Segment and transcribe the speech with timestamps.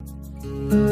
[0.00, 0.87] En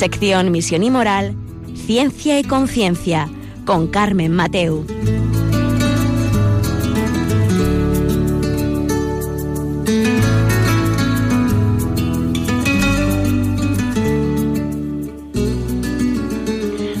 [0.00, 1.34] sección Misión y Moral,
[1.74, 3.28] Ciencia y Conciencia,
[3.66, 4.86] con Carmen Mateu.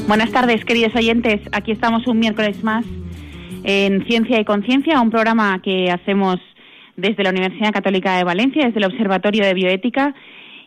[0.06, 1.40] Buenas tardes, queridos oyentes.
[1.52, 2.84] Aquí estamos un miércoles más
[3.64, 6.38] en Ciencia y Conciencia, un programa que hacemos
[6.96, 10.14] desde la Universidad Católica de Valencia, desde el Observatorio de Bioética.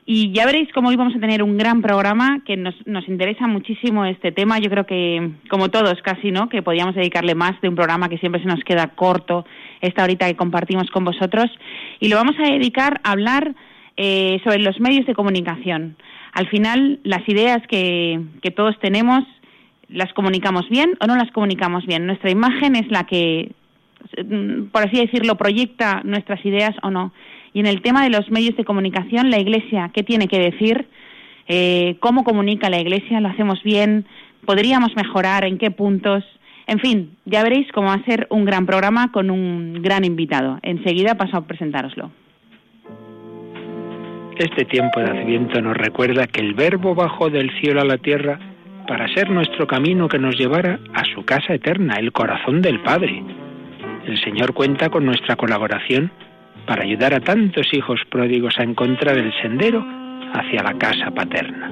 [0.05, 3.47] Y ya veréis cómo hoy vamos a tener un gran programa que nos, nos interesa
[3.47, 4.59] muchísimo este tema.
[4.59, 6.49] Yo creo que, como todos casi, ¿no?
[6.49, 9.45] Que podríamos dedicarle más de un programa que siempre se nos queda corto
[9.79, 11.49] esta horita que compartimos con vosotros.
[12.01, 13.55] Y lo vamos a dedicar a hablar
[13.95, 15.95] eh, sobre los medios de comunicación.
[16.33, 19.23] Al final, las ideas que, que todos tenemos,
[19.87, 22.07] ¿las comunicamos bien o no las comunicamos bien?
[22.07, 23.53] Nuestra imagen es la que,
[24.73, 27.13] por así decirlo, proyecta nuestras ideas o no.
[27.53, 30.87] Y en el tema de los medios de comunicación, la Iglesia, ¿qué tiene que decir?
[31.47, 33.19] Eh, ¿Cómo comunica la Iglesia?
[33.19, 34.05] ¿Lo hacemos bien?
[34.45, 35.45] ¿Podríamos mejorar?
[35.45, 36.23] ¿En qué puntos?
[36.65, 40.59] En fin, ya veréis cómo va a ser un gran programa con un gran invitado.
[40.63, 42.09] Enseguida paso a presentároslo.
[44.37, 48.39] Este tiempo de Adviento nos recuerda que el Verbo bajó del cielo a la tierra
[48.87, 53.23] para ser nuestro camino que nos llevara a su casa eterna, el corazón del Padre.
[54.07, 56.11] El Señor cuenta con nuestra colaboración
[56.65, 59.85] para ayudar a tantos hijos pródigos a encontrar el sendero
[60.33, 61.71] hacia la casa paterna.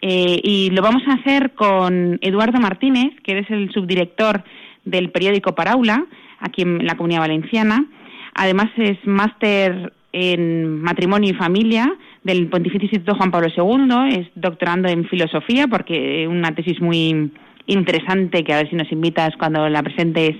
[0.00, 4.44] Eh, y lo vamos a hacer con Eduardo Martínez, que es el subdirector
[4.84, 6.04] del periódico Paraula,
[6.40, 7.86] aquí en la Comunidad Valenciana.
[8.34, 14.88] Además es máster en matrimonio y familia del Pontificio Instituto Juan Pablo II, es doctorando
[14.88, 17.30] en filosofía, porque una tesis muy
[17.66, 20.36] interesante que a ver si nos invitas cuando la presentes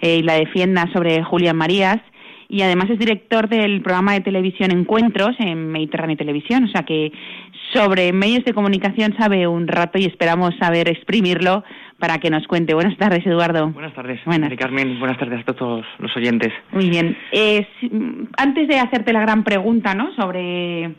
[0.00, 1.98] eh, y la defiendas sobre Julián Marías.
[2.48, 7.10] Y además es director del programa de televisión Encuentros en Mediterráneo Televisión, o sea que
[7.72, 11.64] sobre medios de comunicación sabe un rato y esperamos saber exprimirlo
[11.98, 12.74] para que nos cuente.
[12.74, 13.68] Buenas tardes, Eduardo.
[13.68, 14.52] Buenas tardes, buenas.
[14.56, 14.98] Carmen.
[14.98, 16.52] Buenas tardes a todos los oyentes.
[16.72, 17.16] Muy bien.
[17.32, 17.66] Eh,
[18.36, 20.12] antes de hacerte la gran pregunta, ¿no?
[20.14, 20.94] Sobre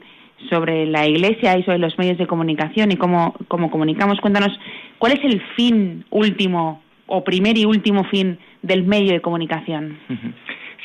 [0.50, 4.52] sobre la Iglesia y sobre los medios de comunicación y cómo, cómo comunicamos, cuéntanos
[5.00, 9.98] cuál es el fin último o primer y último fin del medio de comunicación.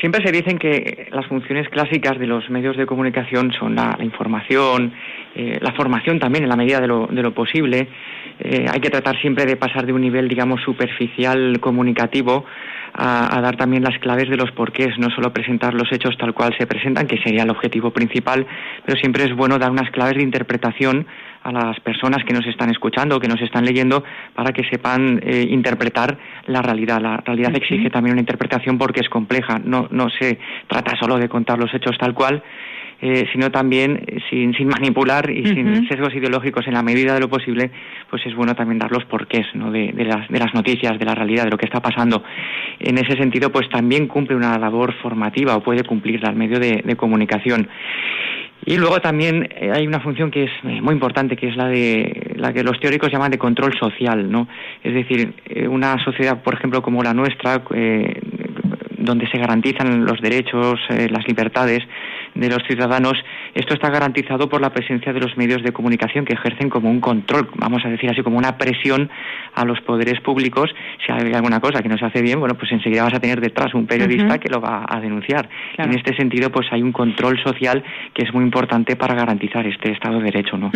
[0.00, 4.92] Siempre se dicen que las funciones clásicas de los medios de comunicación son la, información,
[5.34, 7.88] eh, la formación también en la medida de lo, de lo posible.
[8.40, 12.44] Eh, hay que tratar siempre de pasar de un nivel, digamos, superficial comunicativo
[12.94, 16.34] a, a, dar también las claves de los porqués, no solo presentar los hechos tal
[16.34, 18.46] cual se presentan, que sería el objetivo principal,
[18.84, 21.06] pero siempre es bueno dar unas claves de interpretación
[21.42, 24.04] a las personas que nos están escuchando, que nos están leyendo,
[24.34, 26.16] para que sepan eh, interpretar
[26.46, 27.00] la realidad.
[27.00, 30.38] La realidad exige también una interpretación porque es compleja, no, no se
[30.68, 32.42] trata solo de contar los hechos tal cual.
[33.02, 37.28] Eh, sino también sin, sin manipular y sin sesgos ideológicos en la medida de lo
[37.28, 37.70] posible,
[38.08, 39.70] pues es bueno también dar los porqués ¿no?
[39.70, 42.22] de, de, las, de las noticias, de la realidad, de lo que está pasando.
[42.78, 46.82] En ese sentido, pues también cumple una labor formativa o puede cumplirla al medio de,
[46.84, 47.68] de comunicación.
[48.64, 51.66] Y luego también eh, hay una función que es eh, muy importante, que es la
[51.66, 54.46] de la que los teóricos llaman de control social, ¿no?
[54.84, 57.62] Es decir, eh, una sociedad, por ejemplo, como la nuestra,
[58.98, 61.80] donde se garantizan los derechos, las libertades,
[62.34, 63.14] de los ciudadanos,
[63.54, 67.00] esto está garantizado por la presencia de los medios de comunicación que ejercen como un
[67.00, 69.10] control, vamos a decir así, como una presión
[69.54, 70.70] a los poderes públicos.
[71.04, 73.40] Si hay alguna cosa que no se hace bien, bueno, pues enseguida vas a tener
[73.40, 75.48] detrás un periodista que lo va a denunciar.
[75.76, 77.82] En este sentido, pues hay un control social
[78.14, 80.70] que es muy importante para garantizar este Estado de Derecho, ¿no?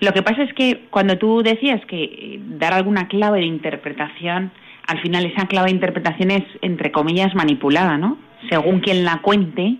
[0.00, 4.52] Lo que pasa es que cuando tú decías que eh, dar alguna clave de interpretación,
[4.86, 8.18] al final esa clave de interpretación es, entre comillas, manipulada, ¿no?
[8.50, 9.76] Según quien la cuente,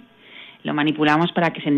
[0.67, 1.71] lo manipulamos para que se,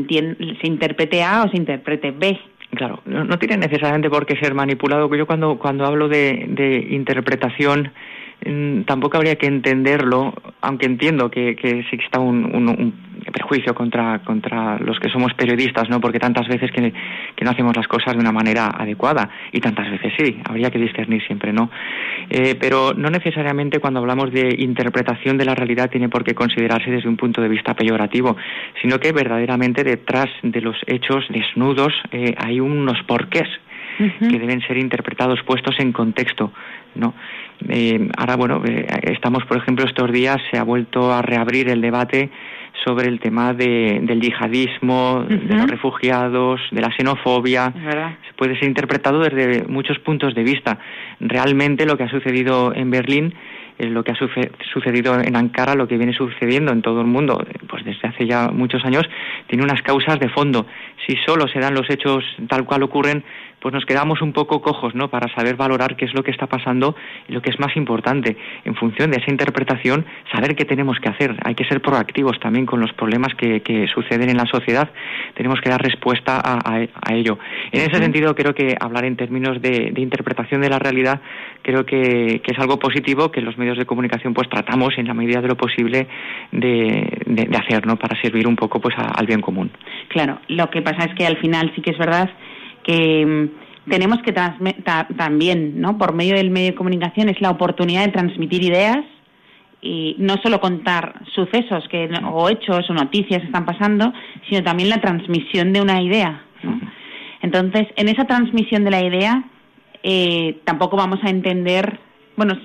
[0.60, 2.38] se interprete A o se interprete B.
[2.74, 5.14] Claro, no, tiene necesariamente por qué ser manipulado.
[5.14, 7.92] Yo cuando, cuando hablo de, de interpretación
[8.44, 12.94] mm, tampoco habría que entenderlo, aunque entiendo que, que exista un, un,
[13.32, 16.00] perjuicio contra, contra los que somos periodistas, ¿no?
[16.00, 16.92] Porque tantas veces que,
[17.34, 20.78] que, no hacemos las cosas de una manera adecuada y tantas veces sí, habría que
[20.78, 21.70] discernir siempre, ¿no?
[22.30, 26.90] Eh, pero no necesariamente cuando hablamos de interpretación de la realidad tiene por qué considerarse
[26.90, 28.36] desde un punto de vista peyorativo,
[28.80, 33.48] sino que verdaderamente detrás de los hechos desnudos eh, hay unos porqués
[33.98, 36.52] que deben ser interpretados, puestos en contexto,
[36.94, 37.14] ¿no?
[37.68, 41.80] Eh, ahora, bueno, eh, estamos, por ejemplo, estos días se ha vuelto a reabrir el
[41.80, 42.30] debate
[42.84, 47.72] sobre el tema de, del yihadismo, de los refugiados, de la xenofobia.
[48.26, 50.78] Se puede ser interpretado desde muchos puntos de vista.
[51.18, 53.34] Realmente lo que ha sucedido en Berlín
[53.86, 54.16] lo que ha
[54.72, 58.48] sucedido en Ankara, lo que viene sucediendo en todo el mundo, pues desde hace ya
[58.48, 59.08] muchos años,
[59.46, 60.66] tiene unas causas de fondo.
[61.06, 63.22] Si solo se dan los hechos tal cual ocurren,
[63.60, 65.08] pues nos quedamos un poco cojos, ¿no?
[65.08, 66.94] Para saber valorar qué es lo que está pasando
[67.28, 71.08] y lo que es más importante, en función de esa interpretación, saber qué tenemos que
[71.08, 71.34] hacer.
[71.44, 73.58] Hay que ser proactivos también con los problemas que,
[73.92, 74.90] suceden en la sociedad.
[75.34, 77.38] Tenemos que dar respuesta a, ello.
[77.72, 81.20] En ese sentido, creo que hablar en términos de, interpretación de la realidad,
[81.62, 85.40] creo que, es algo positivo que los medios de comunicación pues tratamos en la medida
[85.40, 86.06] de lo posible
[86.52, 87.96] de, hacer, ¿no?
[87.96, 89.70] Para servir un poco pues al bien común.
[90.08, 92.30] Claro, lo que pasa es que al final sí que es verdad
[92.88, 95.98] que mm, tenemos que también, ¿no?
[95.98, 99.04] Por medio del medio de comunicación es la oportunidad de transmitir ideas
[99.80, 104.12] y no solo contar sucesos que o hechos o noticias que están pasando,
[104.48, 106.42] sino también la transmisión de una idea.
[107.42, 109.44] Entonces, en esa transmisión de la idea
[110.02, 112.00] eh, tampoco vamos a entender,
[112.36, 112.58] bueno,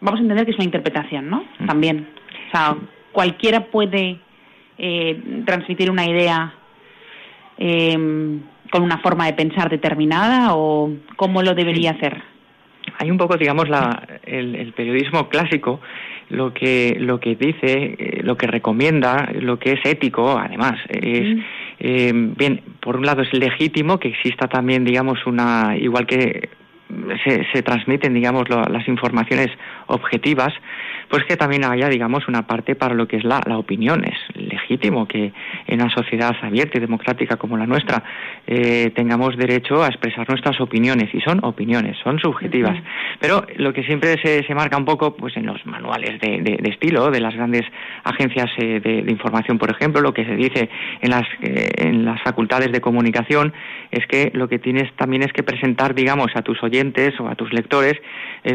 [0.00, 1.44] vamos a entender que es una interpretación, ¿no?
[1.66, 2.08] También,
[2.48, 2.76] o sea,
[3.12, 4.18] cualquiera puede
[4.78, 6.54] eh, transmitir una idea
[7.58, 8.40] eh,
[8.74, 12.20] con una forma de pensar determinada o cómo lo debería hacer?
[12.98, 15.80] Hay un poco, digamos, la, el, periodismo clásico
[16.28, 21.38] lo que lo que dice, eh, lo que recomienda, lo que es ético, además, es
[21.78, 26.48] eh, bien, por un lado es legítimo que exista también, digamos, una igual que
[27.24, 29.50] se, se transmiten, digamos, las informaciones
[29.86, 30.52] objetivas,
[31.08, 34.04] pues que también haya, digamos, una parte para lo que es la, la opinión.
[34.04, 35.32] Es legítimo que
[35.66, 38.02] en una sociedad abierta y democrática como la nuestra
[38.46, 42.76] eh, tengamos derecho a expresar nuestras opiniones y son opiniones, son subjetivas.
[43.20, 46.68] Pero lo que siempre se, se, marca un poco, pues en los manuales de, de,
[46.68, 47.62] estilo de las grandes
[48.04, 50.68] agencias eh, de, información, por ejemplo, lo que se dice
[51.00, 53.52] en las, eh, en las facultades de comunicación
[53.90, 57.34] es que lo que tienes también es que presentar, digamos, a tus oyentes o a
[57.34, 57.94] tus lectores,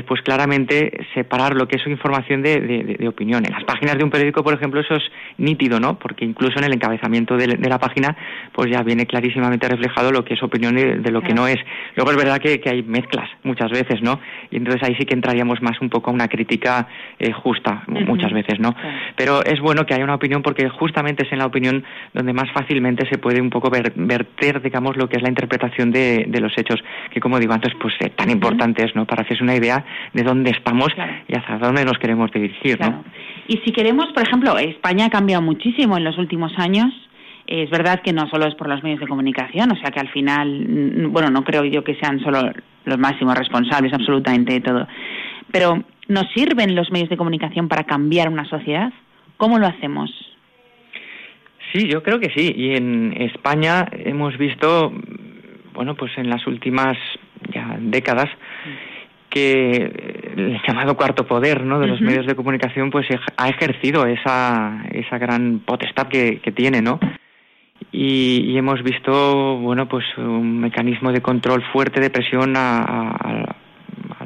[0.08, 2.60] pues claramente separar lo que es su información de,
[3.00, 3.44] de, opinión.
[3.46, 5.04] En las páginas de un periódico, por ejemplo, eso es
[5.38, 5.99] nítido, ¿no?
[6.00, 8.16] Porque incluso en el encabezamiento de, la página,
[8.54, 11.58] pues ya viene clarísimamente reflejado lo que es opinión de, lo que no es.
[11.96, 14.20] Luego es verdad que, hay mezclas muchas veces, ¿no?
[14.52, 16.88] Y entonces ahí sí que entraríamos más un poco a una crítica
[17.18, 18.76] eh, justa muchas veces, ¿no?
[19.16, 22.52] Pero es bueno que haya una opinión porque justamente es en la opinión donde más
[22.52, 26.82] fácilmente se puede un poco verter, digamos, lo que es la interpretación de, los hechos,
[27.12, 29.06] que como digo antes, pues eh, tan importantes, ¿no?
[29.06, 30.90] Para hacerse una idea de dónde estamos
[31.28, 33.04] y hacia dónde nos queremos dirigir, ¿no?
[33.48, 36.94] Y si queremos, por ejemplo, España ha cambiado muchísimo en los últimos años.
[37.48, 40.10] Es verdad que no solo es por los medios de comunicación, o sea que al
[40.10, 42.52] final, bueno, no creo yo que sean solo
[42.86, 44.88] los máximos responsables absolutamente de todo.
[45.52, 48.94] Pero, ¿nos sirven los medios de comunicación para cambiar una sociedad?
[49.38, 50.12] ¿Cómo lo hacemos?
[51.74, 52.54] Sí, yo creo que sí.
[52.56, 54.92] Y en España hemos visto,
[55.74, 56.98] bueno, pues en las últimas
[57.54, 58.30] ya décadas,
[59.30, 59.76] que
[60.36, 61.80] el llamado cuarto poder ¿no?
[61.80, 63.08] de los medios de comunicación pues
[63.38, 67.00] ha ejercido esa, esa gran potestad que, que tiene, ¿no?
[67.92, 73.56] y, hemos visto, bueno, pues un mecanismo de control fuerte de presión al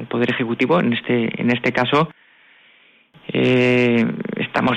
[0.08, 2.10] Poder Ejecutivo, en este, en este caso.
[3.28, 4.04] Eh,
[4.36, 4.76] estamos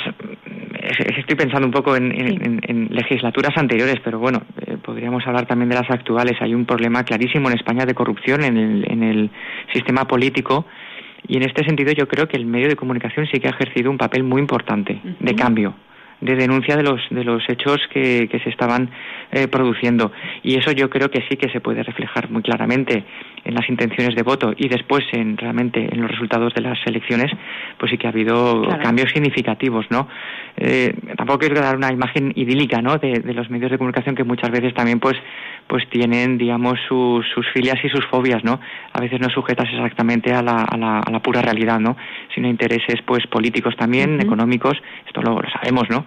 [1.18, 5.90] estoy pensando un poco en, legislaturas anteriores, pero bueno, eh, podríamos hablar también de las
[5.90, 6.34] actuales.
[6.42, 9.30] Hay un problema clarísimo en España de corrupción en el, en el
[9.74, 10.66] sistema político
[11.28, 13.92] y en este sentido yo creo que el medio de comunicación sí que ha ejercido
[13.92, 15.76] un papel muy importante de cambio
[16.22, 18.90] de denuncia de los de los hechos que, que se estaban
[19.32, 20.12] eh, produciendo.
[20.44, 23.04] Y eso yo creo que sí que se puede reflejar muy claramente
[23.44, 27.32] en las intenciones de voto y después en realmente en los resultados de las elecciones
[27.78, 30.08] pues sí que ha habido cambios significativos no
[30.58, 34.26] eh, tampoco quiero dar una imagen idílica no de, de, los medios de comunicación que
[34.26, 35.16] muchas veces también pues
[35.68, 38.60] pues tienen digamos sus, sus filias y sus fobias no
[38.92, 41.96] a veces no sujetas exactamente a la, a la, a la pura realidad no
[42.36, 44.78] sino intereses pues políticos también económicos.
[45.06, 46.06] Esto lo, lo sabemos no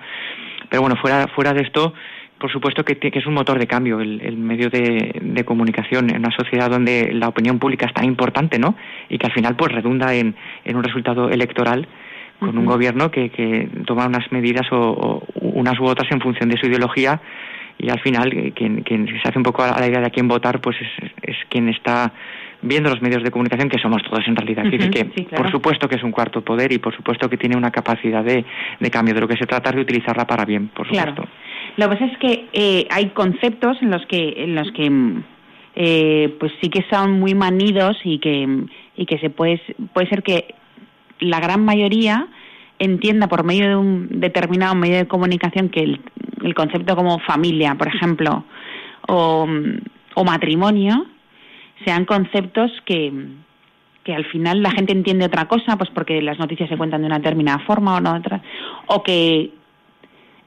[0.69, 1.95] pero bueno fuera fuera de esto
[2.41, 6.71] por supuesto que, es un motor de cambio el, medio de, comunicación en una sociedad
[6.71, 8.77] donde la opinión pública es tan importante, ¿no?
[9.11, 11.87] Y que al final pues redunda en, un resultado electoral
[12.39, 16.57] con un gobierno que, que, toma unas medidas o, unas u otras en función de
[16.57, 17.21] su ideología
[17.81, 20.29] y al final quien, quien se hace un poco a la idea de a quién
[20.29, 20.77] votar pues
[21.23, 22.13] es, quien está
[22.63, 24.65] viendo los medios de comunicación que somos todos en realidad.
[24.71, 28.23] que por supuesto que es un cuarto poder y por supuesto que tiene una capacidad
[28.23, 28.45] de,
[28.79, 29.15] de cambio.
[29.15, 31.25] De lo que se trata es de utilizarla para bien, por supuesto.
[31.77, 34.91] Lo que pasa es que eh, hay conceptos en los que, en los que
[35.75, 39.61] eh, pues sí que son muy manidos y que, y que se puede,
[39.95, 40.55] puede ser que
[41.21, 42.27] la gran mayoría
[42.81, 46.01] entienda por medio de un determinado medio de comunicación que el,
[46.43, 48.45] el concepto como familia, por ejemplo,
[49.07, 49.47] o,
[50.15, 51.07] o matrimonio,
[51.85, 53.13] sean conceptos que,
[54.03, 57.07] que al final la gente entiende otra cosa, pues porque las noticias se cuentan de
[57.07, 58.43] una determinada forma o no otra,
[58.87, 59.51] o que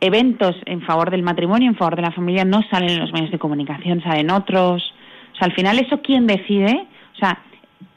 [0.02, 3.32] eventos en favor del matrimonio, en favor de la familia, no salen en los medios
[3.32, 4.94] de comunicación, salen otros.
[5.34, 6.88] O sea, al final, ¿eso quién decide?
[7.14, 7.40] O sea,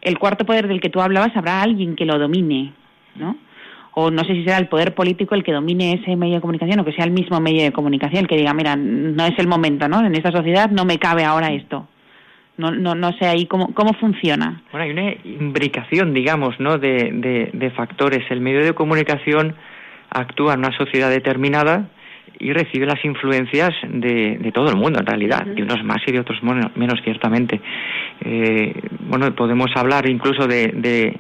[0.03, 2.73] el cuarto poder del que tú hablabas, habrá alguien que lo domine,
[3.17, 3.37] ¿no?
[3.99, 6.81] O no sé si será el poder político el que domine ese medio de comunicación
[6.81, 9.49] o que sea el mismo medio de comunicación el que diga, mira, no es el
[9.49, 10.05] momento, ¿no?
[10.05, 11.89] En esta sociedad no me cabe ahora esto.
[12.59, 14.63] No, no, no sé ahí cómo, cómo funciona.
[14.71, 16.77] Bueno, hay una imbricación, digamos, ¿no?
[16.77, 18.23] De, de, de factores.
[18.31, 19.55] El medio de comunicación
[20.11, 21.89] actúa en una sociedad determinada
[22.39, 26.13] y recibe las influencias de, de todo el mundo en realidad, de unos más y
[26.13, 27.63] de otros menos ciertamente.
[28.21, 28.75] Eh,
[29.09, 31.19] bueno, podemos hablar incluso de, de,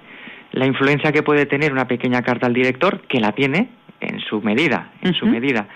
[0.56, 3.68] la influencia que puede tener una pequeña carta al director, que la tiene
[4.00, 5.68] en su medida, en su medida.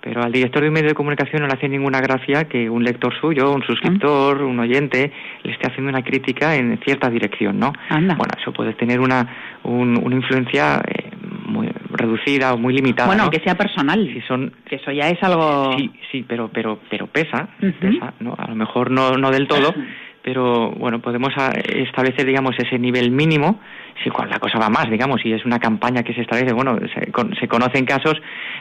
[0.00, 2.84] Pero al director de un medio de comunicación no le hace ninguna gracia que un
[2.84, 7.72] lector suyo, un suscriptor, un oyente, le esté haciendo una crítica en cierta dirección, ¿no?
[7.90, 11.10] Bueno, eso puede tener una, una influencia eh,
[11.46, 13.08] muy reducida o muy limitada.
[13.08, 14.08] Bueno, que sea personal.
[14.14, 15.76] Si son, que eso ya es algo.
[15.76, 17.48] Sí, sí, pero, pero, pero pesa,
[17.80, 18.36] pesa, ¿no?
[18.38, 19.74] A lo mejor no, no del todo,
[20.22, 23.60] pero bueno, podemos ah, establecer, digamos, ese nivel mínimo.
[24.02, 26.78] Si cuando la cosa va más, digamos, y es una campaña que se establece, bueno,
[26.94, 28.14] se, conocen casos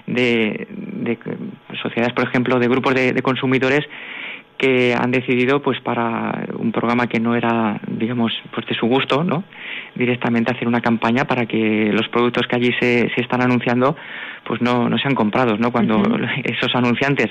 [0.07, 1.17] de, de,
[1.81, 3.87] sociedades, por ejemplo, de grupos de consumidores
[4.57, 9.23] que han decidido pues para un programa que no era digamos pues de su gusto
[9.23, 9.43] no
[9.95, 13.95] directamente hacer una campaña para que los productos que allí se, se están anunciando
[14.45, 16.01] pues no, no sean comprados no cuando
[16.43, 17.27] esos anunciantes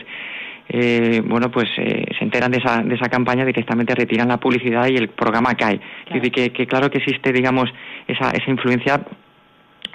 [0.69, 4.89] eh, bueno pues eh, se enteran de esa, de esa campaña directamente retiran la publicidad
[4.89, 6.21] y el programa cae claro.
[6.21, 7.73] decir que, que claro que existe digamos
[8.09, 9.03] esa, esa influencia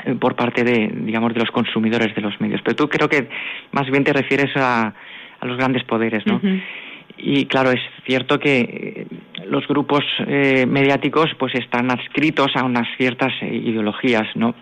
[0.05, 3.27] eh, por parte de digamos de los consumidores de los medios pero tú creo que
[3.71, 4.93] más bien te refieres a,
[5.39, 6.39] a los grandes poderes no
[7.17, 9.07] y claro, es cierto que eh,
[9.47, 14.55] los grupos eh, mediáticos pues están adscritos a unas ciertas eh, ideologías, ¿no?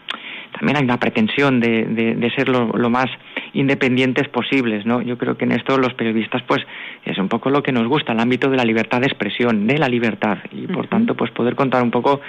[0.51, 3.06] También hay una pretensión de, de, ser lo, más
[3.53, 5.01] independientes posibles, ¿no?
[5.01, 6.62] Yo creo que en esto los periodistas pues
[7.06, 9.77] es un poco lo que nos gusta, el ámbito de la libertad de expresión, de
[9.77, 12.22] la libertad y por tanto pues poder contar un poco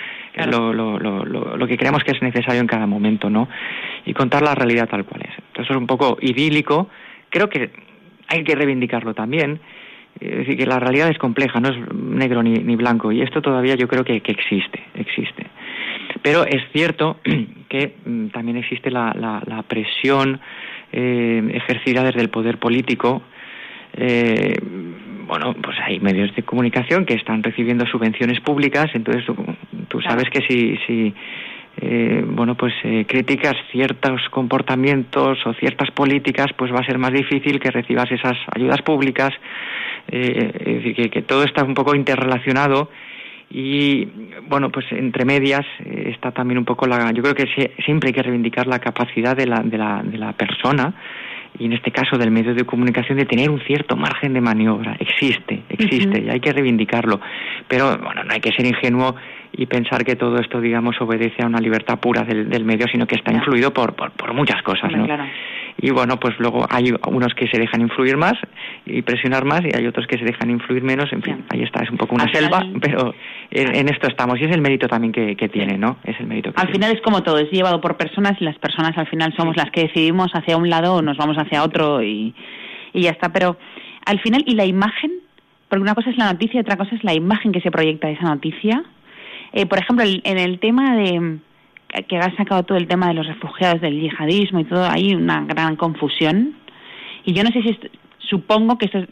[0.46, 3.48] lo, lo, lo, lo, que creemos que es necesario en cada momento, ¿no?
[4.04, 5.34] Y contar la realidad tal cual es.
[5.48, 6.88] Entonces es un poco idílico,
[7.30, 7.70] creo que
[8.28, 9.60] hay que reivindicarlo también
[10.18, 13.40] es decir, que la realidad es compleja, no es negro ni, ni blanco, y esto
[13.40, 15.46] todavía yo creo que, que existe, existe.
[16.22, 17.18] Pero es cierto
[17.68, 20.40] que mm, también existe la, la, la presión
[20.92, 23.22] eh, ejercida desde el poder político.
[23.96, 24.54] Eh,
[25.26, 29.36] bueno, pues hay medios de comunicación que están recibiendo subvenciones públicas, entonces tú,
[29.88, 31.14] tú sabes que si, si
[31.82, 37.12] eh, bueno, pues eh, criticas ciertos comportamientos o ciertas políticas, pues va a ser más
[37.12, 39.30] difícil que recibas esas ayudas públicas.
[40.08, 42.90] Eh, es decir, que, que, todo está un poco interrelacionado
[43.50, 44.04] y,
[44.48, 47.10] bueno, pues entre medias eh, está también un poco la.
[47.10, 50.32] Yo creo que siempre hay que reivindicar la capacidad de la, de la, de la
[50.34, 50.94] persona
[51.58, 54.96] y en este caso del medio de comunicación de tener un cierto margen de maniobra.
[55.00, 57.20] Existe, existe y hay que reivindicarlo.
[57.66, 59.16] Pero bueno, no hay que ser ingenuo
[59.52, 63.06] y pensar que todo esto, digamos, obedece a una libertad pura del, del medio, sino
[63.06, 64.92] que está influido por, por, por muchas cosas.
[64.92, 65.06] ¿no?
[65.82, 68.34] y bueno, pues luego hay unos que se dejan influir más
[68.84, 71.82] y presionar más y hay otros que se dejan influir menos, en fin, ahí está,
[71.82, 73.14] es un poco una selva, pero
[73.50, 75.96] en, esto estamos y es el mérito también que, tiene, ¿no?
[76.04, 78.96] Es el mérito Al final es como todo, es llevado por personas y las personas
[78.96, 82.34] al final somos las que decidimos hacia un lado o nos vamos hacia otro y,
[82.92, 83.56] y ya está, pero
[84.04, 85.12] al final, ¿y la imagen?
[85.68, 88.14] Porque una cosa es la noticia otra cosa es la imagen que se proyecta de
[88.14, 88.82] esa noticia.
[89.52, 91.38] Eh, por ejemplo, en el tema de
[92.08, 95.44] que ha sacado todo el tema de los refugiados, del yihadismo y todo, hay una
[95.44, 96.54] gran confusión.
[97.24, 97.78] Y yo no sé si,
[98.18, 99.04] supongo que esto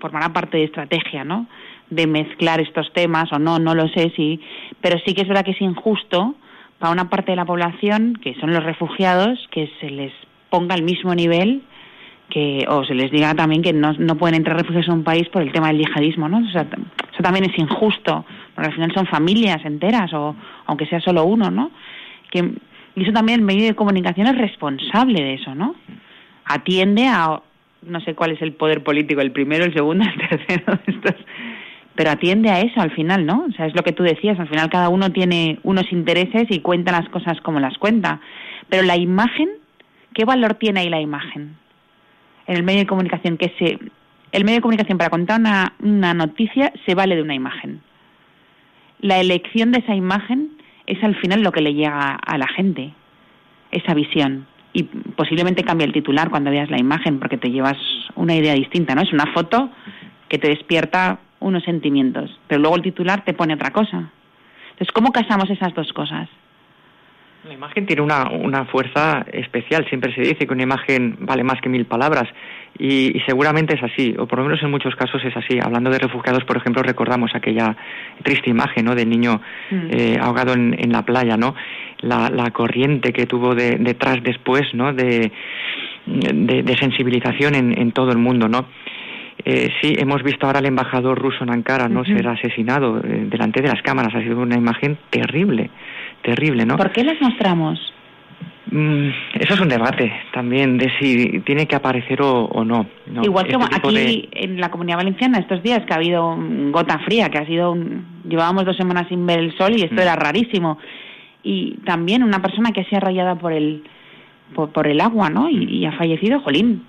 [0.00, 1.46] formará parte de estrategia, ¿no?
[1.90, 4.40] De mezclar estos temas o no, no lo sé si,
[4.80, 6.34] pero sí que es verdad que es injusto
[6.78, 10.12] para una parte de la población, que son los refugiados, que se les
[10.50, 11.62] ponga al mismo nivel
[12.30, 15.28] que o se les diga también que no, no pueden entrar refugiados en un país
[15.30, 16.38] por el tema del yihadismo, ¿no?
[16.38, 18.24] O sea, eso también es injusto,
[18.66, 20.34] al final son familias enteras o
[20.66, 21.70] aunque sea solo uno, ¿no?
[22.30, 22.52] que
[22.94, 25.76] y eso también el medio de comunicación es responsable de eso, ¿no?
[26.44, 27.40] Atiende a
[27.82, 31.14] no sé cuál es el poder político, el primero, el segundo, el tercero estos,
[31.94, 33.46] pero atiende a eso al final, ¿no?
[33.48, 36.60] O sea, es lo que tú decías, al final cada uno tiene unos intereses y
[36.60, 38.20] cuenta las cosas como las cuenta,
[38.68, 39.48] pero la imagen,
[40.12, 41.56] ¿qué valor tiene ahí la imagen?
[42.48, 43.78] En el medio de comunicación que se
[44.30, 47.80] el medio de comunicación para contar una, una noticia se vale de una imagen.
[49.00, 50.50] La elección de esa imagen
[50.86, 52.92] es al final lo que le llega a la gente,
[53.70, 54.46] esa visión.
[54.72, 57.76] Y posiblemente cambie el titular cuando veas la imagen, porque te llevas
[58.16, 59.02] una idea distinta, ¿no?
[59.02, 59.70] Es una foto
[60.28, 64.10] que te despierta unos sentimientos, pero luego el titular te pone otra cosa.
[64.70, 66.28] Entonces, ¿cómo casamos esas dos cosas?
[67.46, 69.86] La imagen tiene una, una fuerza especial.
[69.88, 72.28] Siempre se dice que una imagen vale más que mil palabras.
[72.78, 75.58] Y, seguramente es así, o por lo menos en muchos casos es así.
[75.60, 77.76] Hablando de refugiados, por ejemplo, recordamos aquella
[78.22, 78.94] triste imagen ¿no?
[78.94, 79.86] del niño mm.
[79.90, 81.54] eh, ahogado en, en, la playa, ¿no?
[82.00, 84.92] La, la corriente que tuvo detrás después, ¿no?
[84.92, 85.32] De,
[86.06, 88.66] de, sensibilización en, en, todo el mundo, ¿no?
[89.44, 93.62] Eh, sí, hemos visto ahora al embajador ruso en Ankara no ser asesinado eh, delante
[93.62, 94.14] de las cámaras.
[94.14, 95.70] Ha sido una imagen terrible,
[96.22, 96.76] terrible, ¿no?
[96.76, 97.92] ¿Por qué las mostramos?
[98.70, 102.86] Mm, eso es un debate también de si tiene que aparecer o, no,
[103.22, 106.36] Igual que este aquí en la Comunidad Valenciana estos días que ha habido
[106.70, 107.74] gota fría, que ha sido
[108.28, 110.00] llevábamos dos semanas sin ver el sol y esto mm.
[110.00, 110.78] era rarísimo.
[111.42, 113.84] Y también una persona que se ha rayada por el
[114.54, 115.48] por, el agua, ¿no?
[115.48, 116.84] Y, ha fallecido, jolín.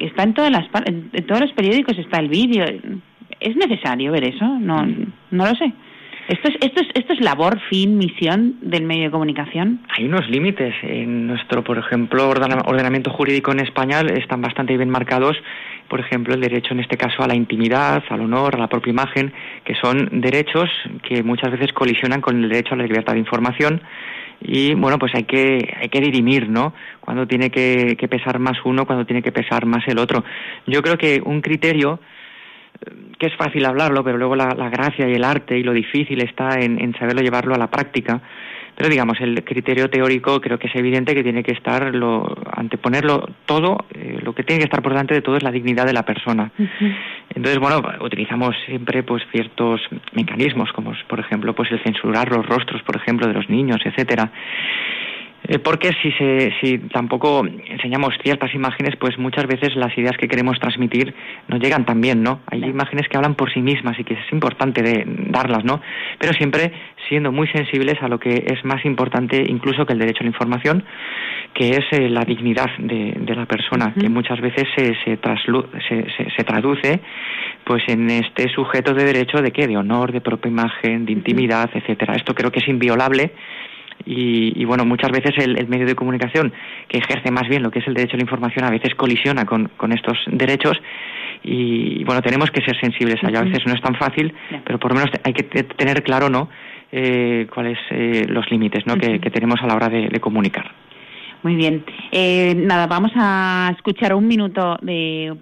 [0.00, 2.64] está en todas las en, todos los periódicos está el vídeo.
[3.38, 4.46] ¿Es necesario ver eso?
[4.46, 5.72] No no lo sé.
[6.26, 9.80] ¿Esto es, esto, es, ¿Esto es labor, fin, misión del medio de comunicación?
[9.96, 10.74] Hay unos límites.
[10.82, 15.36] En nuestro, por ejemplo, ordenamiento jurídico en España están bastante bien marcados,
[15.88, 18.90] por ejemplo, el derecho en este caso a la intimidad, al honor, a la propia
[18.90, 19.34] imagen,
[19.64, 20.70] que son derechos
[21.02, 23.82] que muchas veces colisionan con el derecho a la libertad de información
[24.40, 28.58] y bueno pues hay que hay que dirimir no cuando tiene que, que pesar más
[28.64, 30.24] uno cuando tiene que pesar más el otro
[30.66, 32.00] yo creo que un criterio
[33.18, 36.60] que es fácil hablarlo, pero luego la, gracia y el arte y lo difícil está
[36.60, 38.20] en, saberlo llevarlo a la práctica.
[38.76, 43.24] Pero digamos, el criterio teórico creo que es evidente que tiene que estar, lo, anteponerlo
[43.46, 45.92] todo, eh, lo que tiene que estar por delante de todo es la dignidad de
[45.92, 46.50] la persona.
[47.30, 49.80] Entonces, bueno, utilizamos siempre pues ciertos
[50.12, 54.32] mecanismos, como por ejemplo pues el censurar los rostros, por ejemplo, de los niños, etcétera.
[55.46, 60.26] Eh, porque si, se, si tampoco enseñamos ciertas imágenes, pues muchas veces las ideas que
[60.26, 61.14] queremos transmitir
[61.48, 62.40] no llegan tan bien, ¿no?
[62.46, 65.82] Hay imágenes que hablan por sí mismas y que es importante de darlas, ¿no?
[66.18, 66.72] Pero siempre
[67.08, 70.30] siendo muy sensibles a lo que es más importante incluso que el derecho a la
[70.30, 70.84] información,
[71.52, 75.18] que es eh, la dignidad de, la persona, que muchas veces se, se,
[75.88, 77.00] se, se, traduce
[77.64, 81.68] pues en este sujeto de derecho de qué, de honor, de propia imagen, de intimidad,
[81.74, 82.14] etcétera.
[82.14, 83.32] Esto creo que es inviolable
[84.06, 86.52] y, bueno, muchas veces el, medio de comunicación
[86.88, 89.46] que ejerce más bien lo que es el derecho a la información a veces colisiona
[89.46, 90.76] con, estos derechos
[91.42, 93.40] y bueno, tenemos que ser sensibles a ello.
[93.40, 96.48] A veces no es tan fácil, pero por lo menos hay que tener claro, ¿no?,
[96.96, 98.96] eh, cuáles eh, los límites ¿no?
[98.96, 100.70] que, tenemos a la hora de, comunicar.
[101.42, 101.84] Muy bien.
[102.12, 105.34] Eh, nada, vamos a escuchar un minuto de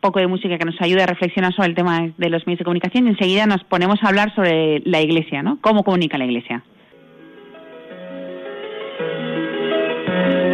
[0.00, 2.64] poco de música que nos ayude a reflexionar sobre el tema de los medios de
[2.64, 5.56] comunicación y enseguida nos ponemos a hablar sobre la Iglesia, ¿no?
[5.62, 6.62] ¿Cómo comunica la Iglesia?
[10.12, 10.51] Una gran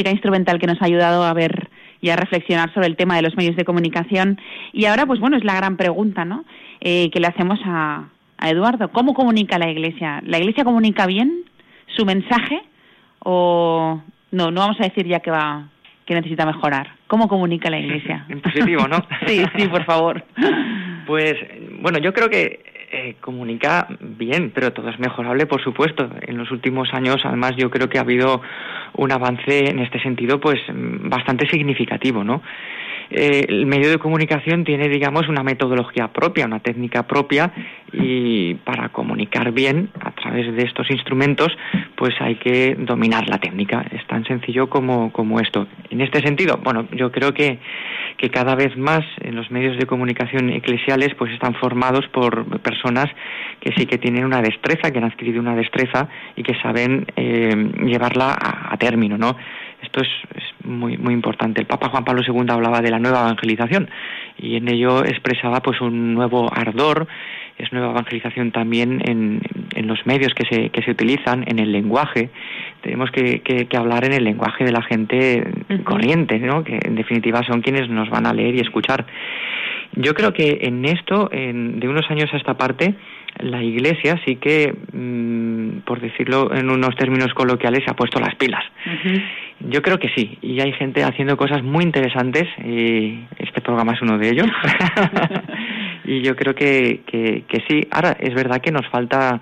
[0.00, 1.68] música instrumental que nos ha ayudado a ver
[2.00, 4.40] y a reflexionar sobre el tema de los medios de comunicación.
[4.72, 6.46] Y ahora, pues bueno, es la gran pregunta, ¿no?
[6.80, 8.08] Eh, que le hacemos a,
[8.38, 8.90] a Eduardo.
[8.92, 10.22] ¿Cómo comunica la Iglesia?
[10.24, 11.44] ¿La Iglesia comunica bien
[11.94, 12.62] su mensaje
[13.18, 14.50] o no?
[14.50, 15.68] No vamos a decir ya que va
[16.06, 16.96] que necesita mejorar.
[17.06, 18.24] ¿Cómo comunica la Iglesia?
[18.30, 19.04] En positivo, ¿no?
[19.26, 20.24] sí, sí, por favor.
[21.06, 21.34] Pues
[21.82, 26.10] bueno, yo creo que eh, comunica bien, pero todo es mejorable, por supuesto.
[26.22, 28.42] En los últimos años, además, yo creo que ha habido
[28.94, 32.42] un avance en este sentido, pues bastante significativo, ¿no?
[33.10, 37.52] Eh, el medio de comunicación tiene, digamos, una metodología propia, una técnica propia
[37.92, 41.48] y para comunicar bien a través de estos instrumentos,
[41.96, 43.84] pues hay que dominar la técnica.
[43.90, 45.66] Es tan sencillo como, como esto.
[45.90, 47.58] En este sentido, bueno, yo creo que,
[48.16, 53.06] que cada vez más en los medios de comunicación eclesiales pues están formados por personas
[53.60, 57.72] que sí que tienen una destreza, que han adquirido una destreza y que saben eh,
[57.84, 59.36] llevarla a, a término, ¿no?
[59.82, 60.08] Esto es,
[60.64, 61.60] muy, muy importante.
[61.60, 63.88] El Papa Juan Pablo II hablaba de la nueva evangelización
[64.38, 67.08] y en ello expresaba pues un nuevo ardor,
[67.58, 69.40] es nueva evangelización también en,
[69.74, 72.30] en los medios que se, que se utilizan, en el lenguaje.
[72.82, 75.44] Tenemos que, que, hablar en el lenguaje de la gente
[75.84, 76.64] corriente, ¿no?
[76.64, 79.06] que en definitiva son quienes nos van a leer y escuchar.
[79.92, 82.94] Yo creo que en esto, en, de unos años a esta parte,
[83.38, 88.34] la Iglesia sí que, mm, por decirlo en unos términos coloquiales, se ha puesto las
[88.36, 88.64] pilas.
[89.60, 94.02] Yo creo que sí, y hay gente haciendo cosas muy interesantes, y este programa es
[94.02, 94.46] uno de ellos.
[96.04, 97.86] y yo creo que, que, que sí.
[97.90, 99.40] Ahora, es verdad que nos falta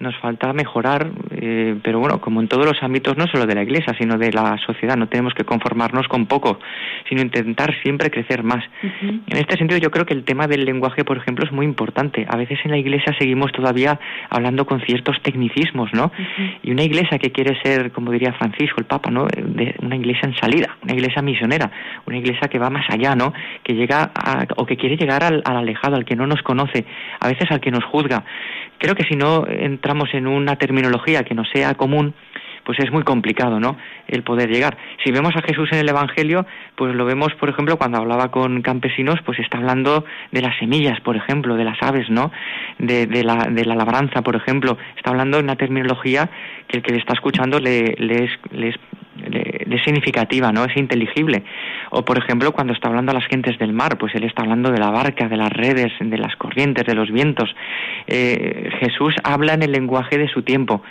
[0.00, 3.62] nos falta mejorar, eh, pero bueno, como en todos los ámbitos, no solo de la
[3.62, 6.60] Iglesia, sino de la sociedad, no tenemos que conformarnos con poco,
[7.08, 8.64] sino intentar siempre crecer más.
[8.92, 12.26] En este sentido, yo creo que el tema del lenguaje, por ejemplo, es muy importante.
[12.28, 13.98] A veces en la Iglesia seguimos todavía
[14.30, 16.12] hablando con ciertos tecnicismos, ¿no?
[16.62, 19.26] Y una Iglesia que quiere ser, como diría Francisco, el Papa, ¿no?
[19.26, 21.70] De una Iglesia en salida, una Iglesia misionera,
[22.06, 23.32] una Iglesia que va más allá, ¿no?
[23.64, 24.12] Que llega
[24.56, 26.84] o que quiere llegar al, al alejado, al que no nos conoce,
[27.20, 28.24] a veces al que nos juzga.
[28.78, 29.44] Creo que si no
[29.88, 32.12] entramos en una terminología que no sea común,
[32.62, 33.78] pues es muy complicado, ¿no?
[34.06, 34.76] El poder llegar.
[35.02, 36.44] Si vemos a Jesús en el Evangelio,
[36.76, 41.00] pues lo vemos, por ejemplo, cuando hablaba con campesinos, pues está hablando de las semillas,
[41.00, 42.30] por ejemplo, de las aves, ¿no?
[42.78, 44.76] De, de, la, de la labranza, por ejemplo.
[44.94, 46.28] Está hablando en una terminología
[46.66, 48.76] que el que le está escuchando le, le, es, le es
[49.24, 50.64] es significativa, ¿no?
[50.64, 51.44] Es inteligible.
[51.90, 54.70] O, por ejemplo, cuando está hablando a las gentes del mar, pues él está hablando
[54.70, 57.54] de la barca, de las redes, de las corrientes, de los vientos.
[58.06, 60.82] Eh, Jesús habla en el lenguaje de su tiempo.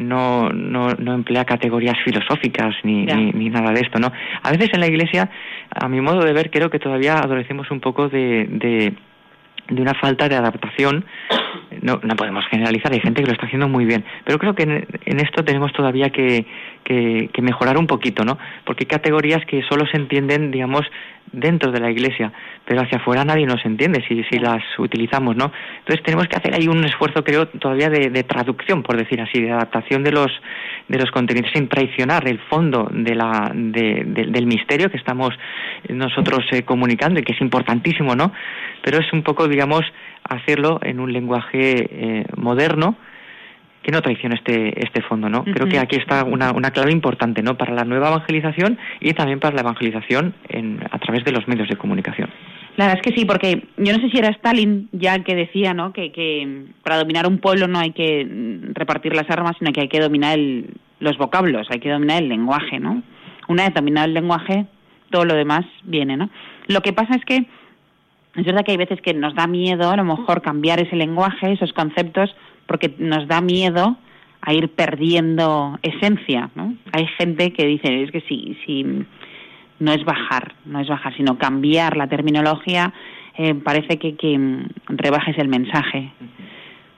[0.00, 4.12] No, no, no emplea categorías filosóficas ni, ni, nada de esto, ¿no?
[4.42, 5.30] A veces en la Iglesia,
[5.70, 8.94] a mi modo de ver, creo que todavía adolecemos un poco de, de
[9.68, 11.04] de una falta de adaptación.
[11.86, 14.64] No, no podemos generalizar, hay gente que lo está haciendo muy bien, pero creo que
[14.64, 16.44] en, esto tenemos todavía que,
[16.82, 18.38] que, que, mejorar un poquito, ¿no?
[18.64, 20.84] Porque hay categorías que solo se entienden, digamos,
[21.30, 22.32] dentro de la iglesia,
[22.64, 25.52] pero hacia afuera nadie nos entiende si, si las utilizamos, ¿no?
[25.78, 29.40] Entonces tenemos que hacer ahí un esfuerzo, creo, todavía de, de traducción, por decir así,
[29.40, 30.32] de adaptación de los,
[30.88, 35.30] de los contenidos, sin traicionar el fondo de la, de, del misterio que estamos
[35.88, 38.32] nosotros eh, comunicando y que es importantísimo, ¿no?
[38.82, 39.82] Pero es un poco, digamos,
[40.28, 42.96] hacerlo en un lenguaje eh, moderno,
[43.82, 45.44] que no traicione este, este fondo, ¿no?
[45.44, 47.56] Creo que aquí está una, una clave importante, ¿no?
[47.56, 51.68] Para la nueva evangelización y también para la evangelización en, a través de los medios
[51.68, 52.28] de comunicación.
[52.76, 55.72] La verdad es que sí, porque yo no sé si era Stalin ya que decía,
[55.72, 55.92] ¿no?
[55.92, 58.26] Que, que para dominar un pueblo no hay que
[58.72, 62.28] repartir las armas, sino que hay que dominar el, los vocablos, hay que dominar el
[62.28, 63.04] lenguaje, ¿no?
[63.46, 64.66] Una vez dominado el lenguaje,
[65.10, 66.28] todo lo demás viene, ¿no?
[66.66, 67.46] Lo que pasa es que
[68.36, 71.52] es verdad que hay veces que nos da miedo a lo mejor cambiar ese lenguaje,
[71.52, 72.34] esos conceptos,
[72.66, 73.96] porque nos da miedo
[74.42, 76.74] a ir perdiendo esencia, ¿no?
[76.92, 78.84] Hay gente que dice, es que si, si
[79.78, 82.92] no es bajar, no es bajar, sino cambiar la terminología,
[83.38, 84.38] eh, parece que, que
[84.88, 86.12] rebajes el mensaje.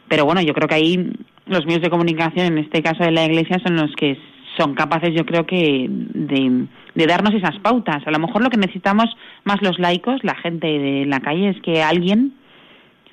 [0.08, 1.12] Pero bueno, yo creo que ahí
[1.46, 4.18] los medios de comunicación, en este caso de la Iglesia, son los que
[4.58, 6.66] son capaces, yo creo que, de,
[6.98, 8.04] de darnos esas pautas.
[8.06, 9.06] A lo mejor lo que necesitamos
[9.44, 12.32] más los laicos, la gente de la calle, es que alguien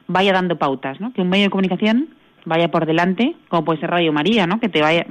[0.07, 1.13] vaya dando pautas, ¿no?
[1.13, 2.09] Que un medio de comunicación
[2.45, 4.59] vaya por delante, como puede ser Radio María, ¿no?
[4.59, 5.05] Que te vaya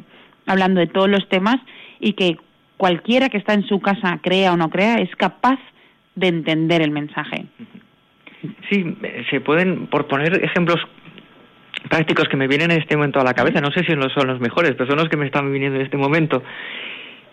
[0.47, 1.59] hablando de todos los temas
[2.01, 2.37] y que
[2.77, 5.61] cualquiera que está en su casa, crea o no crea, es capaz
[6.17, 7.47] de entender el mensaje.
[8.69, 8.97] Sí,
[9.31, 10.81] se pueden, por poner ejemplos
[11.89, 14.41] prácticos que me vienen en este momento a la cabeza, no sé si son los
[14.41, 16.43] mejores, pero son los que me están viniendo en este momento.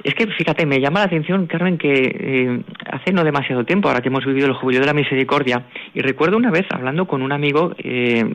[0.04, 2.62] Es que, fíjate, me llama la atención, Carmen, que eh,
[2.92, 6.38] hace no demasiado tiempo, ahora que hemos vivido el Jubileo de la Misericordia, y recuerdo
[6.38, 8.26] una vez hablando con un amigo eh,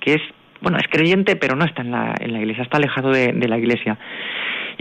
[0.00, 0.22] que es
[0.60, 3.58] bueno, es creyente, pero no está en la, en la iglesia, está alejado de, la
[3.58, 3.98] iglesia.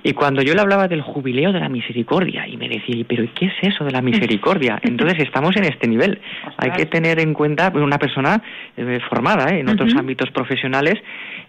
[0.04, 3.46] Y cuando yo le hablaba del jubileo de la misericordia, y me decía, pero ¿qué
[3.48, 4.80] es eso de la misericordia?
[4.84, 6.20] Entonces estamos en este nivel.
[6.58, 8.42] Hay que tener en cuenta una persona
[8.76, 9.60] eh, formada ¿eh?
[9.60, 10.96] en otros ámbitos profesionales,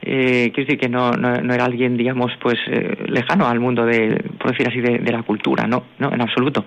[0.03, 4.23] eh, quiero decir que no, no, era alguien, digamos, pues eh, lejano al mundo de,
[4.39, 6.65] por decir así, de, la cultura, no, no, en absoluto.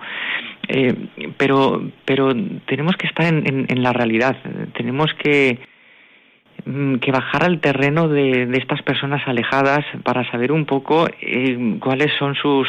[1.36, 2.34] pero, pero
[2.66, 4.36] tenemos que estar en, en la realidad,
[4.74, 5.58] tenemos que
[6.64, 12.36] que bajar al terreno de, estas personas alejadas para saber un poco eh, cuáles son
[12.36, 12.68] sus,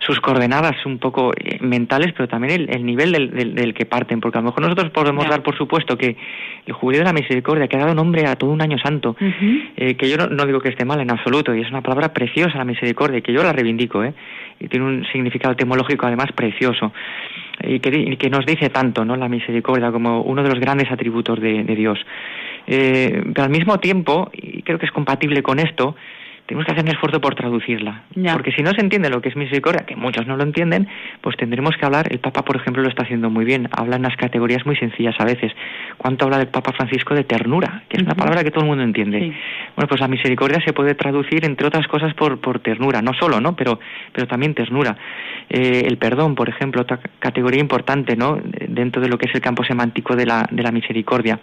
[0.00, 4.38] sus coordenadas un poco eh, mentales, pero también el, nivel del, del, que parten, porque
[4.38, 6.16] a lo mejor nosotros podemos dar por supuesto que
[6.66, 9.94] el jubileo de la misericordia, que ha dado nombre a todo un año santo, eh,
[9.94, 12.64] que yo no, digo que esté mal en absoluto, y es una palabra preciosa la
[12.64, 14.14] misericordia, que yo la reivindico, ¿eh?
[14.58, 16.92] y tiene un significado etimológico además precioso
[17.62, 21.40] y que, que, nos dice tanto no la misericordia como uno de los grandes atributos
[21.40, 21.98] de, de Dios
[22.66, 25.96] eh, pero al mismo tiempo, y creo que es compatible con esto,
[26.46, 28.02] tenemos que hacer un esfuerzo por traducirla.
[28.32, 30.86] Porque si no se entiende lo que es misericordia, que muchos no lo entienden,
[31.22, 34.02] pues tendremos que hablar, el Papa, por ejemplo, lo está haciendo muy bien, habla en
[34.02, 35.52] las categorías muy sencillas a veces.
[35.96, 37.84] ¿Cuánto habla del Papa Francisco de ternura?
[37.88, 39.34] Que es una palabra que todo el mundo entiende.
[39.74, 43.40] Bueno, pues la misericordia se puede traducir, entre otras cosas, por, por ternura, no solo,
[43.40, 43.56] ¿no?
[43.56, 43.80] Pero,
[44.12, 44.96] pero también ternura.
[45.48, 48.38] Eh, el perdón, por ejemplo, otra categoría importante, ¿no?
[48.68, 51.40] Dentro de lo que es el campo semántico de la, de la misericordia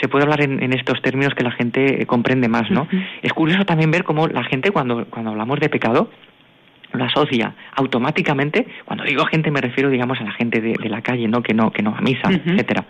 [0.00, 2.88] se puede hablar en, estos términos que la gente eh, comprende más, ¿no?
[3.22, 6.10] Es curioso también ver cómo la gente cuando, cuando hablamos de pecado
[6.92, 11.28] lo asocia automáticamente, cuando digo gente me refiero digamos a la gente de, la calle,
[11.28, 11.42] ¿no?
[11.42, 12.84] Que no, que no a misa, etcétera.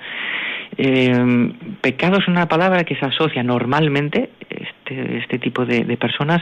[0.78, 6.40] Eh, pecado es una palabra que se asocia normalmente, este, este tipo de, personas,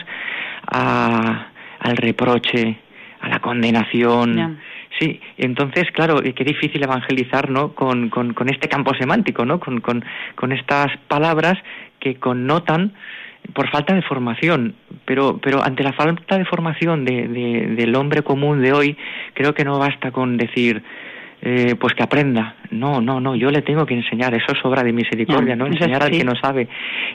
[0.70, 1.48] a,
[1.80, 2.76] al reproche,
[3.20, 4.58] a la condenación,
[4.98, 7.74] Sí, entonces, claro, qué difícil evangelizar, ¿no?
[7.74, 9.60] Con, con, este campo semántico, ¿no?
[9.60, 11.58] Con, con, con estas palabras
[12.00, 12.92] que connotan
[13.52, 14.74] por falta de formación,
[15.04, 18.96] pero, pero ante la falta de formación de, de, del hombre común de hoy,
[19.34, 20.82] creo que no basta con decir,
[21.40, 22.56] eh, pues que aprenda.
[22.70, 25.66] No, no, no, yo le tengo que enseñar, eso es obra de misericordia, ¿no?
[25.66, 26.68] Enseñar al que no sabe.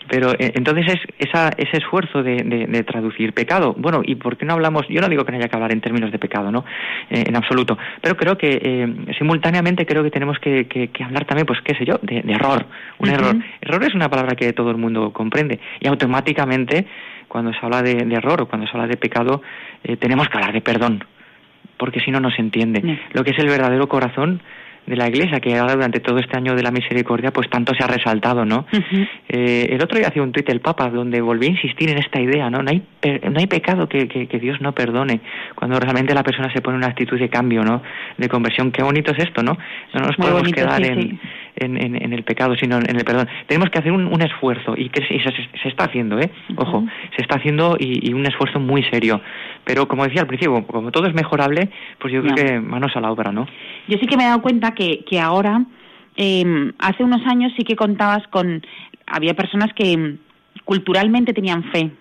[0.07, 3.75] Pero eh, entonces es esa, ese esfuerzo de, de, traducir pecado.
[3.77, 4.87] Bueno, ¿y por qué no hablamos?
[4.87, 6.63] Yo no digo que no haya que hablar en términos de pecado, ¿no?
[7.09, 7.77] Eh, en absoluto.
[8.01, 11.99] Pero creo que simultáneamente creo que tenemos que, que, hablar también, pues qué sé yo,
[12.01, 12.65] de, error.
[12.99, 13.35] Un error.
[13.61, 15.59] Error es una palabra que todo el mundo comprende.
[15.81, 16.87] Y automáticamente,
[17.27, 19.41] cuando se habla de, error o cuando se habla de pecado,
[19.99, 21.03] tenemos que hablar de perdón
[21.77, 22.99] porque si no, no se entiende.
[23.13, 24.41] Lo que es el verdadero corazón
[24.85, 27.83] de la Iglesia, que ahora durante todo este año de la misericordia, pues tanto se
[27.83, 28.65] ha resaltado, ¿no?
[29.29, 32.19] eh, el otro día hacía un tuit el Papa donde volví a insistir en esta
[32.19, 32.61] idea, ¿no?
[32.61, 32.83] No hay,
[33.29, 35.21] no hay pecado que, que, que, Dios no perdone
[35.55, 37.81] cuando realmente la persona se pone en una actitud de cambio, ¿no?
[38.17, 38.71] De conversión.
[38.71, 39.57] Qué bonito es esto, ¿no?
[39.93, 41.19] No nos podemos quedar en,
[41.55, 43.27] en, en, el pecado, sino en el perdón.
[43.47, 46.31] Tenemos que hacer un, un esfuerzo y que se, se, está haciendo, ¿eh?
[46.55, 46.85] Ojo,
[47.15, 49.21] se está haciendo y, y, un esfuerzo muy serio.
[49.63, 53.01] Pero como decía al principio, como todo es mejorable, pues yo creo que manos a
[53.01, 53.47] la obra, ¿no?
[53.87, 55.63] Yo sí que me he dado cuenta que, que ahora,
[56.17, 58.65] eh, hace unos años sí que contabas con,
[59.05, 60.17] había personas que em,
[60.65, 61.91] culturalmente tenían fe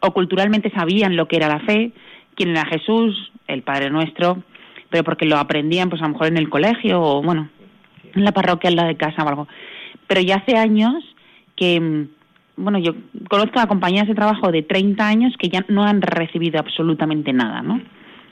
[0.00, 1.92] o culturalmente sabían lo que era la fe,
[2.34, 4.42] quién era Jesús, el Padre Nuestro,
[4.90, 7.48] pero porque lo aprendían pues a lo mejor en el colegio o bueno,
[8.16, 9.48] en la parroquia al lado de casa o algo.
[10.06, 10.94] Pero ya hace años
[11.54, 12.08] que, em,
[12.56, 12.94] bueno, yo
[13.28, 17.62] conozco a compañías de trabajo de 30 años que ya no han recibido absolutamente nada,
[17.62, 17.80] ¿no?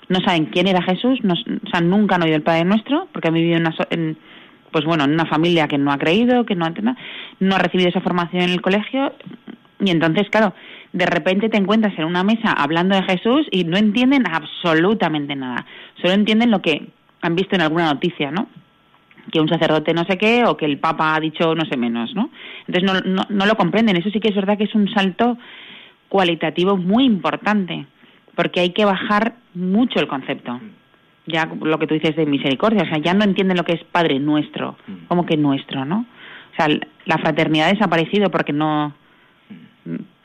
[0.09, 3.29] No saben quién era Jesús, no, o sea, nunca han oído el Padre Nuestro, porque
[3.29, 4.17] han vivido en, una, en
[4.71, 6.73] pues bueno, en una familia que no ha creído, que no ha,
[7.41, 9.13] no ha recibido esa formación en el colegio,
[9.81, 10.55] y entonces, claro,
[10.93, 15.67] de repente te encuentras en una mesa hablando de Jesús y no entienden absolutamente nada.
[16.01, 16.89] Solo entienden lo que
[17.21, 18.49] han visto en alguna noticia, ¿no?
[19.33, 22.15] Que un sacerdote no sé qué o que el Papa ha dicho no sé menos,
[22.15, 22.31] ¿no?
[22.67, 23.97] Entonces no, no, no lo comprenden.
[23.97, 25.39] Eso sí que es verdad que es un salto
[26.09, 27.87] cualitativo muy importante,
[28.35, 30.61] porque hay que bajar mucho el concepto
[31.27, 33.85] ya lo que tú dices de misericordia, o sea, ya no entienden lo que es
[33.85, 35.07] Padre nuestro, mm.
[35.09, 36.05] como que nuestro, ¿no?
[36.53, 36.69] O sea,
[37.07, 38.95] la fraternidad ha desaparecido porque no,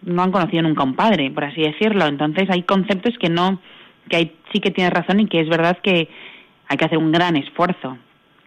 [0.03, 2.05] no han conocido nunca un padre, por así decirlo.
[2.05, 3.59] Entonces hay conceptos que no,
[4.09, 6.09] que hay, sí que tienes razón y que es verdad que
[6.67, 7.97] hay que hacer un gran esfuerzo.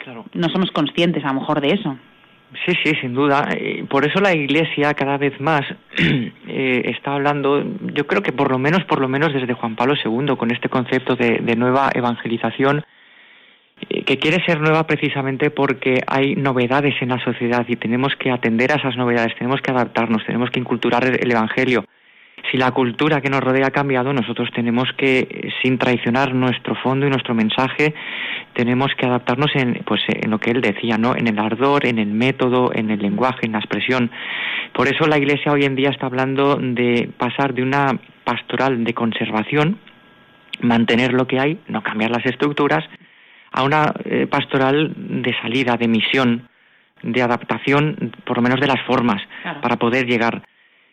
[0.03, 0.25] Claro.
[0.35, 1.97] No somos conscientes a lo mejor de eso.
[2.67, 3.49] Sí, sí, sin duda.
[3.88, 5.62] Por eso la Iglesia cada vez más
[5.99, 9.95] eh, está hablando, yo creo que por lo menos, por lo menos desde Juan Pablo
[9.95, 12.85] II, con este concepto de, nueva evangelización,
[13.88, 18.31] eh, que quiere ser nueva precisamente porque hay novedades en la sociedad y tenemos que
[18.31, 21.87] atender a esas novedades, tenemos que adaptarnos, tenemos que inculturar el Evangelio
[22.50, 26.74] si la cultura que nos rodea ha cambiado, nosotros tenemos que, eh, sin traicionar nuestro
[26.74, 27.94] fondo y nuestro mensaje,
[28.52, 31.14] tenemos que adaptarnos en, pues, en lo que él decía, ¿no?
[31.16, 34.11] En el ardor, en el método, en el lenguaje, en la expresión.
[34.72, 38.94] Por eso la Iglesia hoy en día está hablando de pasar de una pastoral de
[38.94, 39.78] conservación
[40.61, 42.85] mantener lo que hay, no cambiar las estructuras,
[43.50, 46.48] a una eh, pastoral de salida, de misión,
[47.02, 49.20] de adaptación, por lo menos de las formas,
[49.61, 50.42] para poder llegar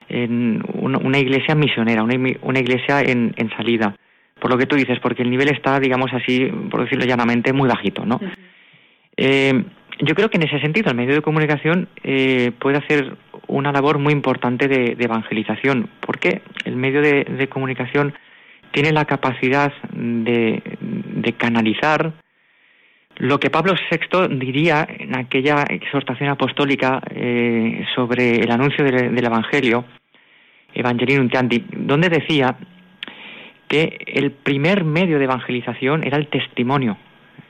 [0.10, 3.96] en una, iglesia misionera, una, una iglesia en, en, salida.
[4.40, 7.68] Por lo que tú dices, porque el nivel está, digamos así, por decirlo llanamente, muy
[7.68, 8.20] bajito, ¿no?
[9.18, 9.64] Eh,
[10.02, 13.18] yo creo que en ese sentido el medio de comunicación eh, puede hacer
[13.48, 18.14] una labor muy importante de, evangelización, porque el medio de, comunicación
[18.72, 20.62] tiene la capacidad de,
[21.38, 22.14] canalizar
[23.18, 29.84] lo que Pablo VI diría en aquella exhortación apostólica eh, sobre el anuncio del, Evangelio,
[30.74, 32.56] Evangelinum Tanti, donde decía
[33.68, 36.98] que el primer medio de evangelización era el testimonio,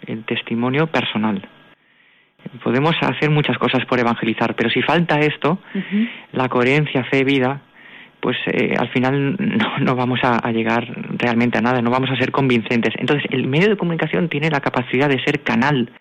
[0.05, 1.47] el testimonio personal.
[2.63, 5.59] Podemos hacer muchas cosas por evangelizar, pero si falta esto,
[6.31, 7.61] la coherencia, fe, vida,
[8.19, 9.37] pues eh, al final
[9.81, 12.93] no, vamos a, llegar realmente a nada, no vamos a ser convincentes.
[12.97, 15.91] Entonces, el medio de comunicación tiene la capacidad de ser canal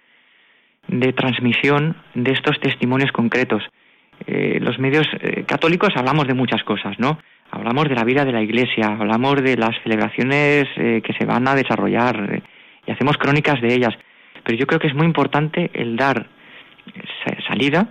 [0.88, 3.62] de transmisión de estos testimonios concretos.
[4.26, 7.18] Eh, los medios eh, católicos hablamos de muchas cosas, ¿no?
[7.50, 11.54] Hablamos de la vida de la Iglesia, hablamos de las celebraciones que se van a
[11.54, 12.42] desarrollar
[12.87, 13.94] y hacemos crónicas de ellas.
[14.44, 16.26] Pero yo creo que es muy importante el dar
[17.48, 17.88] salida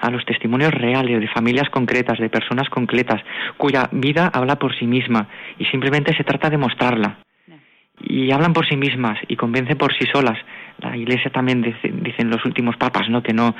[0.00, 3.20] a los testimonios reales de familias concretas, de personas concretas,
[3.56, 5.28] cuya vida habla por sí misma
[5.58, 7.18] y simplemente se trata de mostrarla.
[8.00, 10.38] Y hablan por sí mismas y convencen por sí solas.
[10.78, 13.22] La Iglesia también dice, dicen los últimos papas, ¿no?
[13.22, 13.56] Que no,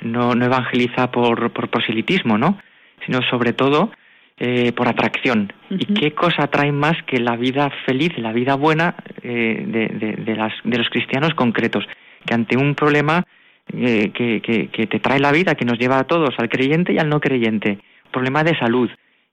[0.00, 2.58] no, evangeliza por, por proselitismo, ¿no?
[3.04, 3.90] Sino sobre todo
[4.38, 5.52] eh, por atracción.
[5.70, 10.36] ¿Y qué cosa atrae más que la vida feliz, la vida buena eh, de, de,
[10.36, 11.84] las, de los cristianos concretos?
[12.24, 13.24] Que ante un problema
[13.72, 16.98] eh, que, que, te trae la vida, que nos lleva a todos, al creyente y
[16.98, 17.78] al no creyente,
[18.12, 18.88] problema de salud.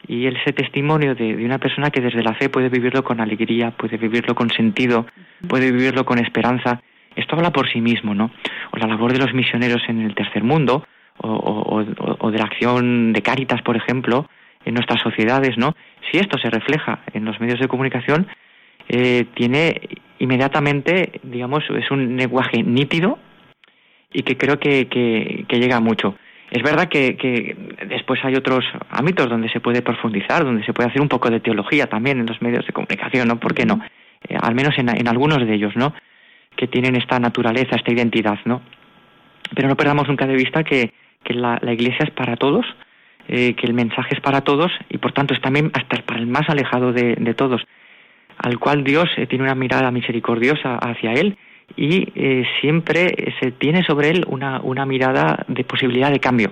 [0.08, 3.72] Y ese testimonio de, de una persona que desde la fe puede vivirlo con alegría,
[3.72, 5.06] puede vivirlo con sentido,
[5.48, 6.82] puede vivirlo con esperanza.
[7.16, 8.32] Esto habla por sí mismo, ¿no?
[8.72, 10.86] O la labor de los misioneros en el tercer mundo,
[11.18, 14.30] o, o, o de la acción de Cáritas, por ejemplo,
[14.66, 15.76] en nuestras sociedades, ¿no?
[16.12, 18.28] Si esto se refleja en los medios de comunicación,
[18.88, 19.82] eh, tiene
[20.20, 23.18] inmediatamente, digamos, es un lenguaje nítido
[24.14, 26.16] y que creo que, que, llega mucho.
[26.52, 27.56] Es verdad que, que,
[27.88, 31.40] después hay otros ámbitos donde se puede profundizar, donde se puede hacer un poco de
[31.40, 33.40] teología también en los medios de comunicación, ¿no?
[33.40, 33.82] ¿Por qué no?
[34.28, 35.94] Eh, al menos en, en, algunos de ellos, ¿no?
[36.56, 38.62] Que tienen esta naturaleza, esta identidad, ¿no?
[39.54, 40.92] Pero no perdamos nunca de vista que,
[41.28, 42.66] la, Iglesia es para todos
[43.28, 46.28] eh, que el mensaje es para todos y por tanto es también hasta para el
[46.28, 47.64] más alejado de, todos,
[48.38, 51.38] al cual Dios eh, tiene una mirada misericordiosa hacia él
[51.76, 56.52] y eh, siempre se tiene sobre él una mirada de posibilidad de cambio.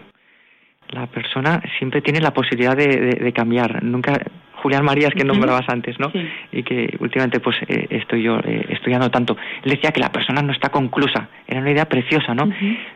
[0.94, 3.84] La persona siempre tiene la posibilidad de, cambiar.
[3.84, 4.20] Nunca
[4.62, 6.12] Julián Marías que nombrabas antes, ¿no?
[6.52, 8.38] Y que últimamente pues estoy yo
[8.70, 9.36] estudiando tanto.
[9.64, 11.30] Él decía que la persona no está conclusa.
[11.48, 12.50] Era una idea preciosa, ¿no?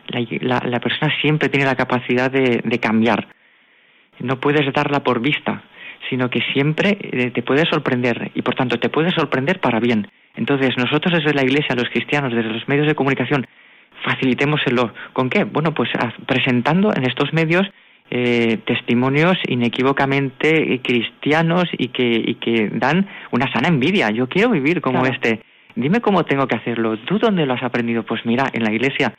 [0.06, 3.26] la, la, persona siempre tiene la capacidad de, de cambiar
[4.20, 5.62] no puedes darla por vista,
[6.08, 10.08] sino que siempre eh, te puede sorprender y por tanto te puede sorprender para bien.
[10.36, 13.46] Entonces nosotros desde la Iglesia, los cristianos, desde los medios de comunicación,
[14.04, 14.92] facilitémoselo.
[15.12, 15.44] ¿Con qué?
[15.44, 15.90] Bueno, pues
[16.26, 17.66] presentando en estos medios
[18.10, 24.10] eh, testimonios inequívocamente cristianos y que, y que dan una sana envidia.
[24.10, 25.42] Yo quiero vivir como este.
[25.74, 26.98] Dime cómo tengo que hacerlo.
[26.98, 28.02] ¿Tú dónde lo has aprendido?
[28.02, 29.14] Pues mira, en la iglesia.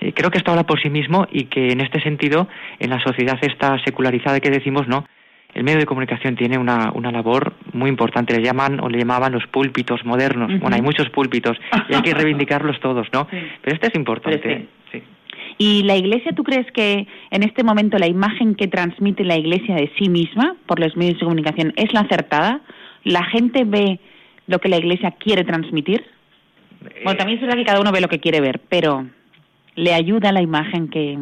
[0.00, 3.00] Eh, creo que esto habla por sí mismo y que en este sentido, en la
[3.02, 5.04] sociedad esta secularizada que decimos, ¿no?
[5.52, 8.34] El medio de comunicación tiene una, una labor muy importante.
[8.34, 10.48] Le llaman o le llamaban los púlpitos modernos.
[10.60, 13.26] Bueno, hay muchos púlpitos y hay que reivindicarlos todos, ¿no?
[13.28, 14.68] Pero este es importante.
[14.90, 15.02] Sí.
[15.62, 19.74] ¿Y la Iglesia, tú crees que en este momento la imagen que transmite la Iglesia
[19.74, 22.62] de sí misma por los medios de comunicación es la acertada?
[23.04, 24.00] ¿La gente ve
[24.46, 26.02] lo que la Iglesia quiere transmitir?
[27.04, 29.06] Bueno, también es verdad que cada uno ve lo que quiere ver, pero
[29.74, 31.18] le ayuda la imagen que...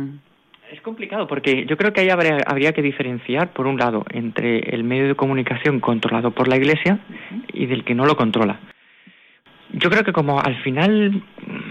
[0.71, 4.85] Es complicado porque yo creo que ahí habría, que diferenciar, por un lado, entre el
[4.85, 7.01] medio de comunicación controlado por la Iglesia
[7.53, 8.61] y del que no lo controla.
[9.73, 11.23] Yo creo que como al final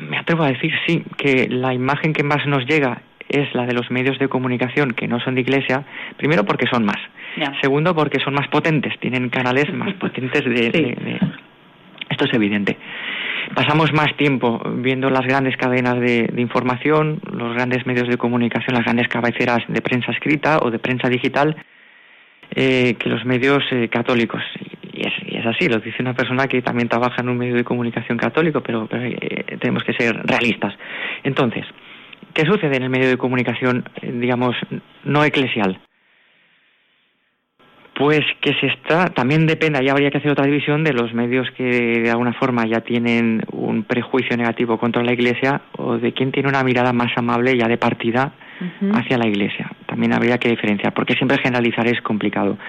[0.10, 3.74] me atrevo a decir sí, que la imagen que más nos llega es la de
[3.74, 5.84] los medios de comunicación que no son de Iglesia,
[6.16, 6.98] primero porque son más,
[7.62, 11.20] segundo porque son más potentes, tienen canales más potentes de...
[12.10, 12.78] Esto es evidente.
[13.54, 18.84] Pasamos más tiempo viendo las grandes cadenas de, información, los grandes medios de comunicación, las
[18.84, 21.56] grandes cabeceras de prensa escrita o de prensa digital,
[22.56, 24.42] eh, que los medios eh, católicos.
[24.94, 25.07] Y
[25.50, 28.88] así, lo dice una persona que también trabaja en un medio de comunicación católico, pero,
[28.92, 30.74] eh, tenemos que ser realistas.
[31.24, 31.66] Entonces,
[32.34, 34.56] ¿qué sucede en el medio de comunicación, digamos,
[35.04, 35.80] no eclesial?
[37.98, 41.50] Pues que se está, también depende, ahí habría que hacer otra división de los medios
[41.58, 46.32] que de alguna forma ya tienen un prejuicio negativo contra la Iglesia o de quien
[46.32, 48.34] tiene una mirada más amable ya de partida
[48.94, 49.72] hacia la Iglesia.
[49.88, 52.60] También habría que diferenciar, porque siempre generalizar es complicado.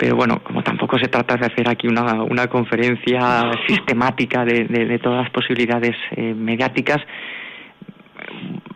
[0.00, 4.98] Pero bueno, como tampoco se trata de hacer aquí una, una conferencia sistemática de, de,
[4.98, 6.96] todas las posibilidades eh, mediáticas,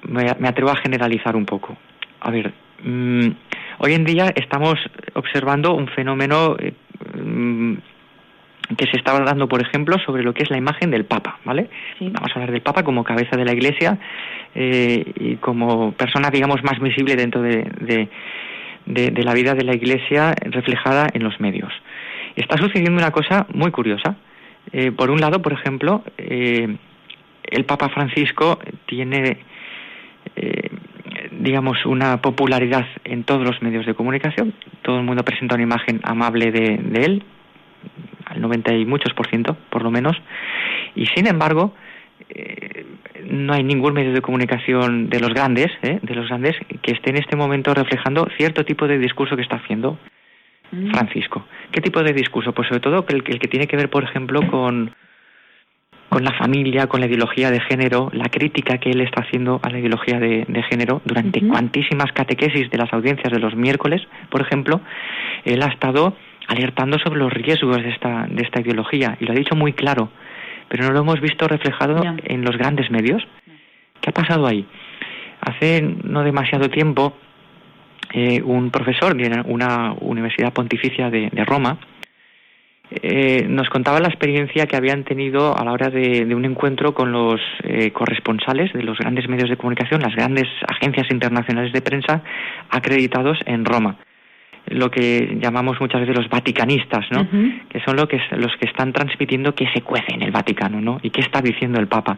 [0.03, 1.79] me, atrevo a generalizar un poco.
[2.20, 2.53] A ver,
[2.83, 3.29] mm,
[3.79, 4.75] hoy en día estamos
[5.14, 6.75] observando un fenómeno eh,
[7.18, 7.75] mm,
[8.77, 11.70] que se estaba dando, por ejemplo, sobre lo que es la imagen del Papa, ¿vale?
[12.01, 13.99] Vamos a hablar del Papa como cabeza de la Iglesia
[14.55, 18.09] eh, y como persona, digamos, más visible dentro de, de,
[18.87, 21.72] la vida de la Iglesia reflejada en los medios.
[22.37, 24.16] Está sucediendo una cosa muy curiosa.
[24.72, 26.76] Eh, por un lado, por ejemplo, eh,
[27.45, 29.39] el Papa Francisco tiene,
[31.30, 34.55] digamos, una popularidad en todos los medios de comunicación.
[34.82, 37.22] Todo el mundo presenta una imagen amable de, de él,
[38.26, 40.16] al 90 y muchos por ciento, por lo menos,
[40.95, 41.74] y sin embargo,
[42.29, 42.85] eh,
[43.25, 47.11] no hay ningún medio de comunicación de los grandes, eh, de los grandes, que esté
[47.11, 49.99] en este momento reflejando cierto tipo de discurso que está haciendo
[50.73, 50.91] mm.
[50.91, 51.47] Francisco.
[51.71, 52.53] ¿Qué tipo de discurso?
[52.53, 54.93] Pues sobre todo el, el que tiene que ver, por ejemplo, con,
[56.15, 59.69] con la familia, con la ideología de género, la crítica que él está haciendo a
[59.69, 64.01] la ideología de, género durante cuantísimas catequesis de las audiencias de los miércoles,
[64.31, 64.81] por ejemplo,
[65.45, 69.35] él ha estado alertando sobre los riesgos de esta, de esta ideología y lo ha
[69.35, 70.11] dicho muy claro,
[70.69, 73.23] pero no lo hemos visto reflejado en los grandes medios.
[74.01, 74.67] ¿Qué ha pasado ahí?
[75.41, 77.17] Hace no demasiado tiempo,
[78.12, 81.79] eh, un profesor de una universidad pontificia de, Roma
[82.91, 87.12] eh, nos contaba la experiencia que habían tenido a la hora de, un encuentro con
[87.12, 92.23] los eh, corresponsales de los grandes medios de comunicación, las grandes agencias internacionales de prensa
[92.71, 93.97] acreditados en Roma
[94.67, 97.29] lo que llamamos muchas veces los vaticanistas, ¿no?
[97.69, 100.99] Que son lo que, los que están transmitiendo qué se cuece en el Vaticano, ¿no?
[101.03, 102.17] Y qué está diciendo el Papa.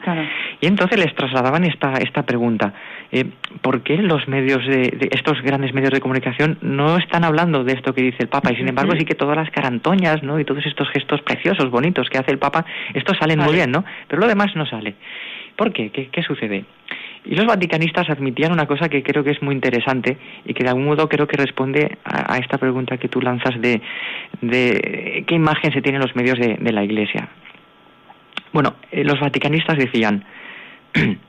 [0.61, 2.72] Y entonces les trasladaban esta, esta pregunta.
[3.11, 3.24] Eh,
[3.62, 7.94] ¿Por qué los medios de, estos grandes medios de comunicación no están hablando de esto
[7.94, 8.53] que dice el Papa?
[8.53, 10.38] Y sin embargo sí que todas las carantoñas, ¿no?
[10.38, 13.84] Y todos estos gestos preciosos, bonitos que hace el Papa, estos salen muy bien, ¿no?
[14.07, 14.94] Pero lo demás no sale.
[15.57, 15.90] ¿Por qué?
[15.90, 16.64] ¿Qué, qué sucede?
[17.29, 20.70] Y los vaticanistas admitían una cosa que creo que es muy interesante y que de
[20.70, 23.81] algún modo creo que responde a, esta pregunta que tú lanzas de,
[25.27, 27.29] qué imagen se tienen los medios de, de la Iglesia.
[28.53, 30.24] Bueno, eh, los vaticanistas decían,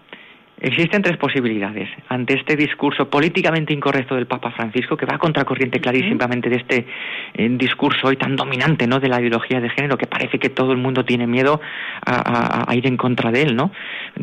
[0.60, 5.80] Existen tres posibilidades ante este discurso políticamente incorrecto del Papa Francisco, que va a contracorriente
[5.80, 6.88] clarísimamente de este
[7.36, 9.00] eh, discurso hoy tan dominante ¿no?
[9.00, 11.62] de la ideología de género, que parece que todo el mundo tiene miedo
[12.04, 13.72] a, ir en contra de él, ¿no?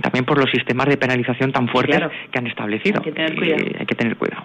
[0.01, 2.99] También por los sistemas de penalización tan fuertes que han establecido.
[2.99, 3.62] Hay que tener cuidado.
[3.62, 4.45] Eh, hay que tener cuidado.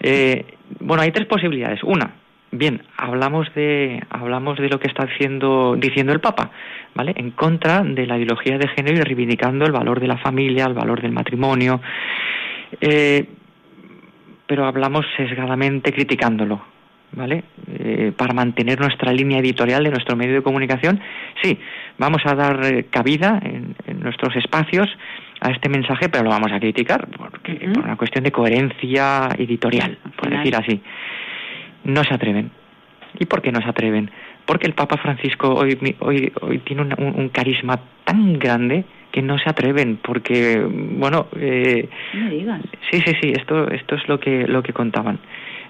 [0.00, 0.44] Eh,
[0.80, 1.82] bueno, hay tres posibilidades.
[1.84, 2.10] Una,
[2.54, 6.50] Bien, hablamos de, hablamos de lo que está haciendo, diciendo el Papa,
[6.94, 7.14] ¿vale?
[7.16, 10.74] En contra de la ideología de género y reivindicando el valor de la familia, el
[10.74, 11.80] valor del matrimonio,
[12.78, 13.26] eh,
[14.46, 16.62] pero hablamos sesgadamente criticándolo,
[17.12, 17.44] ¿vale?
[17.68, 21.00] Eh, para mantener nuestra línea editorial de nuestro medio de comunicación,
[21.42, 21.58] sí,
[21.96, 24.90] vamos a dar eh, cabida en, nuestros espacios
[25.40, 29.96] a este mensaje, pero lo vamos a criticar porque, por una cuestión de coherencia editorial,
[30.16, 30.82] por decir así
[31.84, 32.50] no se atreven.
[33.18, 34.10] ¿Y por qué no se atreven?
[34.46, 39.48] Porque el Papa Francisco hoy, hoy, hoy tiene un, carisma tan grande que no se
[39.50, 41.26] atreven, porque, bueno...
[41.36, 42.62] Eh, no digas.
[42.90, 45.18] Sí, sí, sí, esto, esto es lo que, lo que contaban.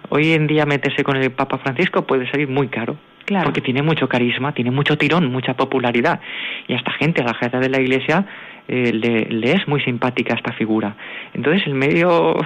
[0.08, 2.96] Hoy en día meterse con el Papa Francisco puede salir muy caro.
[3.24, 3.44] Claro.
[3.44, 6.20] Porque tiene mucho carisma, tiene mucho tirón, mucha popularidad.
[6.68, 8.26] Y a esta gente, a la gente de la Iglesia,
[8.68, 10.96] eh, le, le, es muy simpática esta figura.
[11.34, 12.36] Entonces el medio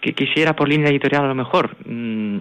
[0.00, 2.38] que quisiera por línea editorial a lo mejor mm,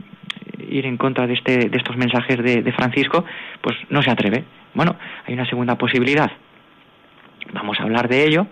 [0.77, 3.25] ir en contra de, este, de estos mensajes de, Francisco,
[3.61, 4.43] pues no se atreve.
[4.73, 4.95] Bueno,
[5.25, 6.31] hay una segunda posibilidad.
[7.53, 8.47] Vamos a hablar de ello,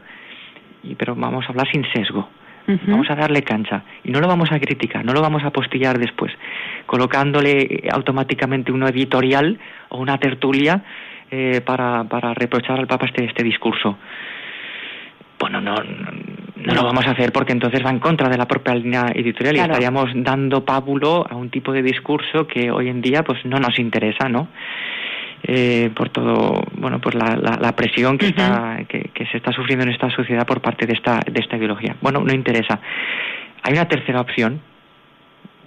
[0.83, 2.29] y, pero vamos a hablar sin sesgo.
[2.87, 5.99] Vamos a darle cancha y no lo vamos a criticar, no lo vamos a postillar
[5.99, 6.31] después,
[6.85, 9.59] colocándole automáticamente una editorial
[9.89, 10.81] o una tertulia
[11.29, 13.97] eh, para, para reprochar al Papa este, este discurso
[15.43, 15.75] bueno, no,
[16.65, 19.57] no, lo vamos a hacer porque entonces va en contra de la propia línea editorial
[19.57, 23.57] y estaríamos dando pábulo a un tipo de discurso que hoy en día pues no
[23.59, 24.47] nos interesa, ¿no?
[25.45, 29.83] Eh, por todo, bueno, por la, la, presión que, está, que, que, se está sufriendo
[29.83, 31.97] en esta sociedad por parte de esta, de esta ideología.
[31.99, 32.79] Bueno, no interesa.
[33.61, 34.61] Hay una tercera opción.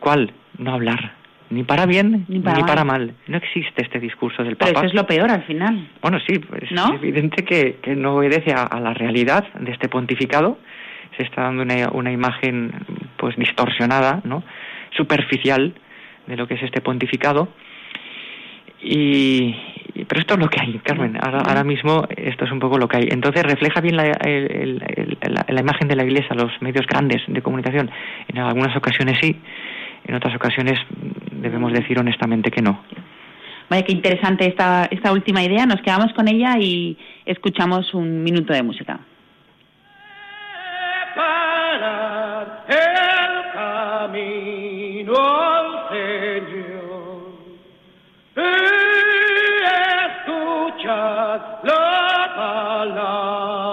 [0.01, 0.32] ¿Cuál?
[0.57, 1.12] No hablar
[1.51, 3.14] ni para bien ni para, mal.
[3.26, 4.72] No existe este discurso del Papa.
[4.72, 5.88] Pero eso es lo peor al final.
[6.03, 10.59] Bueno, sí, pues es evidente que, que, no obedece a, la realidad de este pontificado.
[11.16, 12.72] Se está dando una, una imagen
[13.16, 14.42] pues distorsionada, ¿no?
[14.96, 15.74] superficial
[16.26, 17.48] de lo que es este pontificado.
[18.82, 19.54] Y,
[20.06, 21.18] pero esto es lo que hay, Carmen.
[21.20, 23.08] Ahora, mismo esto es un poco lo que hay.
[23.10, 27.90] Entonces refleja bien la, la, imagen de la Iglesia, los medios grandes de comunicación.
[28.28, 29.36] En algunas ocasiones sí,
[30.06, 30.78] en otras ocasiones
[31.32, 32.82] debemos decir honestamente que no.
[33.68, 35.66] Vaya, qué interesante esta, esta última idea.
[35.66, 39.00] Nos quedamos con ella y escuchamos un minuto de música.
[42.68, 46.66] El camino al Señor
[51.62, 53.65] la palabra.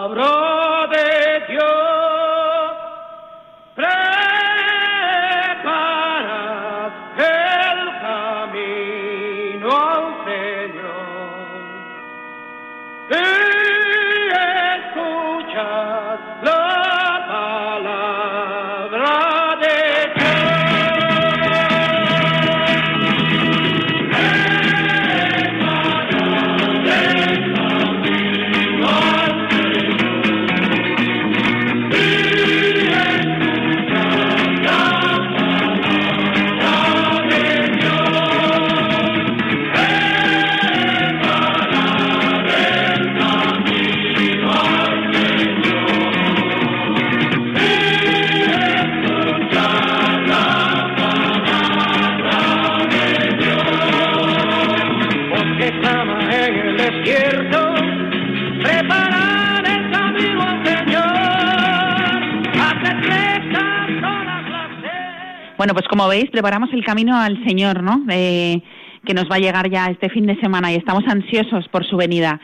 [65.64, 68.06] Bueno, pues como veis, preparamos el camino al Señor, ¿no?
[68.06, 71.96] que nos va a llegar ya este fin de semana y estamos ansiosos por su
[71.96, 72.42] venida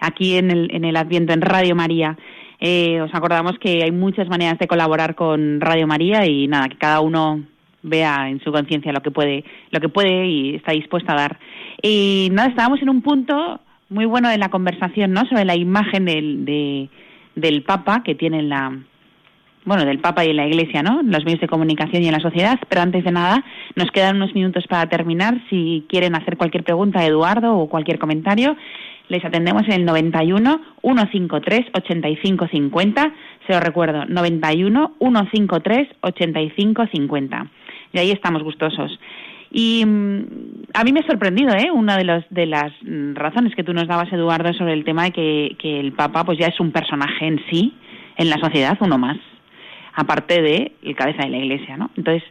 [0.00, 2.18] aquí en el, en el Adviento, en Radio María.
[2.60, 6.76] Eh, os acordamos que hay muchas maneras de colaborar con Radio María y nada, que
[6.76, 7.42] cada uno
[7.82, 11.38] vea en su conciencia lo que puede, lo que puede y está dispuesto a dar.
[11.80, 15.24] Y nada, estábamos en un punto muy bueno de la conversación, ¿no?
[15.24, 16.90] Sobre la imagen del, de,
[17.34, 18.78] del Papa que tiene la,
[19.64, 21.00] bueno, del Papa y la Iglesia, ¿no?
[21.00, 22.58] En los medios de comunicación y en la sociedad.
[22.68, 23.44] Pero antes de nada,
[23.76, 25.40] nos quedan unos minutos para terminar.
[25.50, 28.56] Si quieren hacer cualquier pregunta a Eduardo o cualquier comentario,
[29.08, 33.12] les atendemos en el 91 153 8550.
[33.46, 37.46] Se lo recuerdo, 91 153 8550.
[37.92, 38.98] Y ahí estamos gustosos.
[39.50, 40.24] Y mm,
[40.74, 41.70] a mí me ha sorprendido, ¿eh?
[41.70, 45.04] Una de, los, de las mm, razones que tú nos dabas, Eduardo, sobre el tema
[45.04, 47.74] de que, que el Papa pues ya es un personaje en sí,
[48.16, 49.16] en la sociedad, uno más
[49.98, 51.90] aparte de el cabeza de la Iglesia, ¿no?
[51.96, 52.22] Entonces,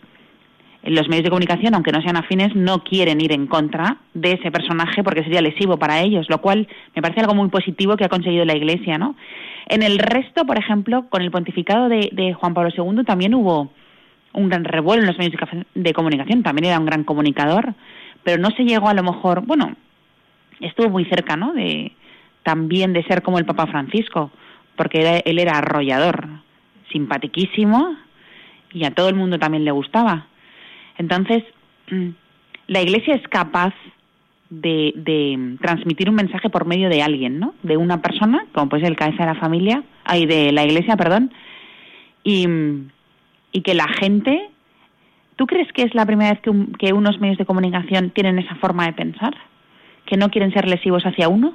[0.83, 4.51] los medios de comunicación, aunque no sean afines, no quieren ir en contra de ese
[4.51, 6.65] personaje porque sería lesivo para ellos, lo cual
[6.95, 9.17] me parece algo muy positivo que ha conseguido la Iglesia, ¿no?
[9.67, 13.69] En el resto, por ejemplo, con el pontificado de, Juan Pablo II también hubo
[14.31, 15.35] un gran revuelo en los medios
[15.75, 17.73] de comunicación, también era un gran comunicador,
[18.23, 19.75] pero no se llegó a lo mejor, bueno,
[20.61, 21.51] estuvo muy cerca, ¿no?
[21.51, 21.91] De
[22.43, 24.31] también de ser como el Papa Francisco,
[24.77, 26.46] porque él era arrollador,
[26.91, 27.95] simpatiquísimo
[28.73, 30.27] y a todo el mundo también le gustaba.
[30.97, 31.43] Entonces,
[31.89, 32.09] mm,
[32.67, 33.73] la Iglesia es capaz
[34.49, 37.53] de, de, transmitir un mensaje por medio de alguien, ¿no?
[37.63, 40.95] De una persona, como puede ser el cabeza de la familia, ay, de la Iglesia,
[40.95, 41.31] perdón,
[42.23, 42.47] y,
[43.51, 44.49] y que la gente,
[45.35, 48.55] ¿tú crees que es la primera vez que, que unos medios de comunicación tienen esa
[48.55, 49.35] forma de pensar?
[50.05, 51.53] ¿Que no quieren ser lesivos hacia uno?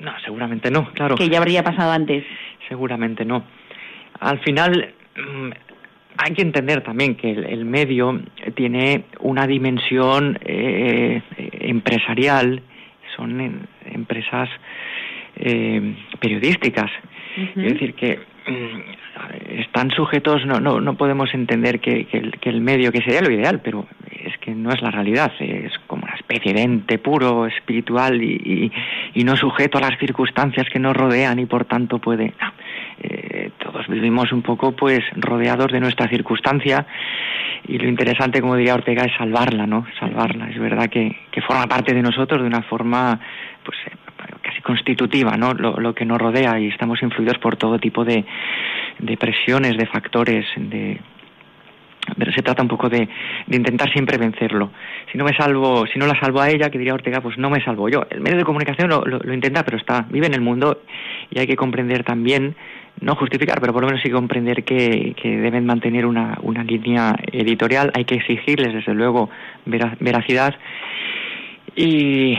[0.00, 1.16] No, seguramente no, claro.
[1.16, 2.24] Que ya habría pasado antes.
[2.68, 3.44] Seguramente no.
[4.20, 5.50] Al final mm,
[6.18, 8.20] hay que entender también que el, medio
[8.54, 12.60] tiene una dimensión eh, empresarial,
[13.16, 14.48] son empresas
[15.36, 16.90] eh, periodísticas.
[17.36, 22.08] Es decir, que mm, están sujetos, no, no, no podemos entender que,
[22.42, 26.07] el, medio, que sería lo ideal, pero es que no es la realidad, es como
[26.28, 28.70] especie puro, espiritual y,
[29.14, 32.34] y, no sujeto a las circunstancias que nos rodean y por tanto puede...
[33.00, 36.84] Eh, todos vivimos un poco pues rodeados de nuestra circunstancia
[37.68, 39.86] y lo interesante, como diría Ortega, es salvarla, ¿no?
[40.00, 40.50] Salvarla.
[40.50, 43.20] Es verdad que, que forma parte de nosotros de una forma
[43.64, 43.78] pues
[44.42, 45.54] casi constitutiva, ¿no?
[45.54, 48.24] Lo, que nos rodea y estamos influidos por todo tipo de,
[48.98, 51.00] de presiones, de factores, de,
[52.16, 53.08] pero se trata un poco de,
[53.50, 54.70] intentar siempre vencerlo.
[55.10, 57.50] Si no me salvo, si no la salvo a ella, que diría Ortega, pues no
[57.50, 58.06] me salvo yo.
[58.10, 60.82] El medio de comunicación lo, lo, intenta, pero está, vive en el mundo
[61.30, 62.54] y hay que comprender también,
[63.00, 67.14] no justificar, pero por lo menos sí comprender que, que deben mantener una, una línea
[67.32, 69.30] editorial, hay que exigirles desde luego
[69.66, 70.54] veracidad
[71.76, 72.36] y,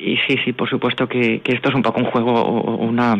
[0.00, 3.16] y sí, sí, por supuesto que, esto es un poco un juego o una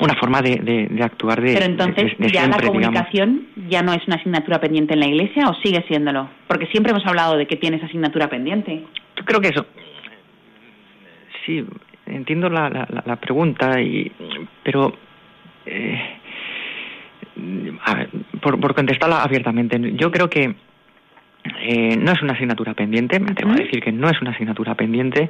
[0.00, 4.16] una forma de, de, actuar de Pero entonces, ¿ya la comunicación ya no es una
[4.16, 6.28] asignatura pendiente en la Iglesia o sigue siéndolo?
[6.46, 8.84] Porque siempre hemos hablado de que tienes asignatura pendiente.
[9.16, 9.66] Yo creo que eso.
[11.46, 11.64] Sí,
[12.06, 12.68] entiendo la,
[13.04, 14.10] la, pregunta, y,
[14.62, 14.96] pero.
[15.66, 16.18] Eh,
[18.40, 20.54] por, por contestarla abiertamente, yo creo que
[21.60, 24.74] eh, no es una asignatura pendiente, me atrevo a decir que no es una asignatura
[24.74, 25.28] pendiente,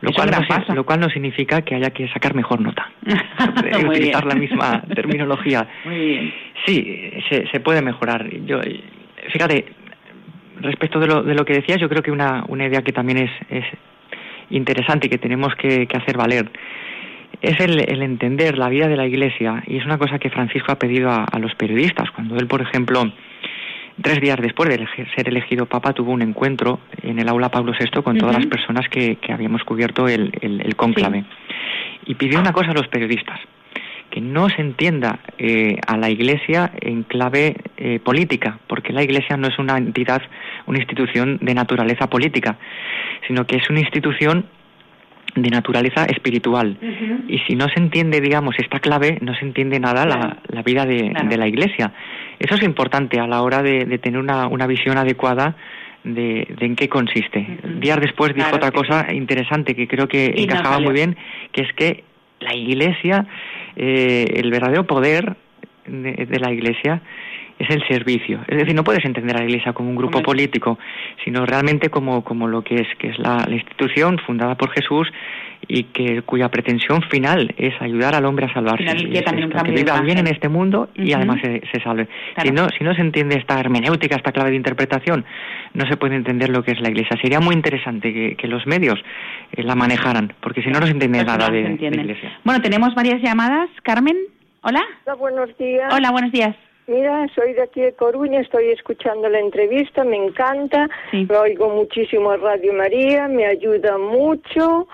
[0.00, 2.88] lo cual, no, lo cual no significa que haya que sacar mejor nota.
[3.88, 5.66] utilizar la misma terminología.
[6.64, 8.30] Sí, se, se, puede mejorar.
[8.46, 8.60] Yo,
[9.32, 9.64] fíjate,
[10.60, 13.18] respecto de lo, de lo que decías, yo creo que una, una idea que también
[13.18, 13.64] es, es
[14.50, 16.48] interesante y que tenemos que, hacer valer
[17.42, 20.72] es el, el, entender la vida de la Iglesia y es una cosa que Francisco
[20.72, 22.10] ha pedido a, a los periodistas.
[22.12, 23.12] Cuando él, por ejemplo,
[24.02, 24.86] Tres días después de
[25.16, 28.88] ser elegido Papa, tuvo un encuentro en el aula Pablo VI con todas las personas
[28.90, 31.24] que, habíamos cubierto el, el, cónclave.
[32.04, 33.40] Y pidió una cosa a los periodistas,
[34.10, 39.38] que no se entienda eh, a la Iglesia en clave eh, política, porque la Iglesia
[39.38, 40.20] no es una entidad,
[40.66, 42.58] una institución de naturaleza política,
[43.26, 44.44] sino que es una institución
[45.34, 46.78] de naturaleza espiritual.
[47.28, 50.86] Y si no se entiende, digamos, esta clave, no se entiende nada la, la, vida
[50.86, 51.92] de, de, la Iglesia.
[52.38, 55.56] Eso es importante a la hora de, de tener una, una, visión adecuada
[56.04, 57.58] de, de, en qué consiste.
[57.80, 61.16] Días después dijo otra cosa interesante que creo que encajaba muy bien,
[61.52, 62.04] que es que
[62.40, 63.26] la Iglesia,
[63.76, 65.36] eh, el verdadero poder
[65.86, 67.00] de la Iglesia,
[67.58, 68.40] es el servicio.
[68.48, 70.78] Es decir, no puedes entender a la Iglesia como un grupo político,
[71.24, 75.08] sino realmente como, como lo que es, que es la, institución fundada por Jesús
[75.68, 78.84] y que cuya pretensión final es ayudar al hombre a salvarse.
[78.84, 82.08] que viva bien en este mundo y además se, salve.
[82.42, 85.24] Si, no, si no se entiende esta hermenéutica, esta clave de interpretación,
[85.72, 87.16] no se puede entender lo que es la Iglesia.
[87.22, 88.98] Sería muy interesante que, que los medios
[89.52, 92.38] eh, la manejaran, porque si no, no se entiende pues nada de, de la Iglesia.
[92.44, 93.70] Bueno, tenemos varias llamadas.
[93.82, 94.16] Carmen,
[94.60, 94.82] hola.
[95.06, 95.92] Hola, buenos días.
[95.92, 96.54] Hola, buenos días.
[96.88, 102.30] Mira, soy de aquí de Coruña, estoy escuchando la entrevista, me encanta, lo oigo muchísimo
[102.30, 104.86] a Radio María, me ayuda mucho,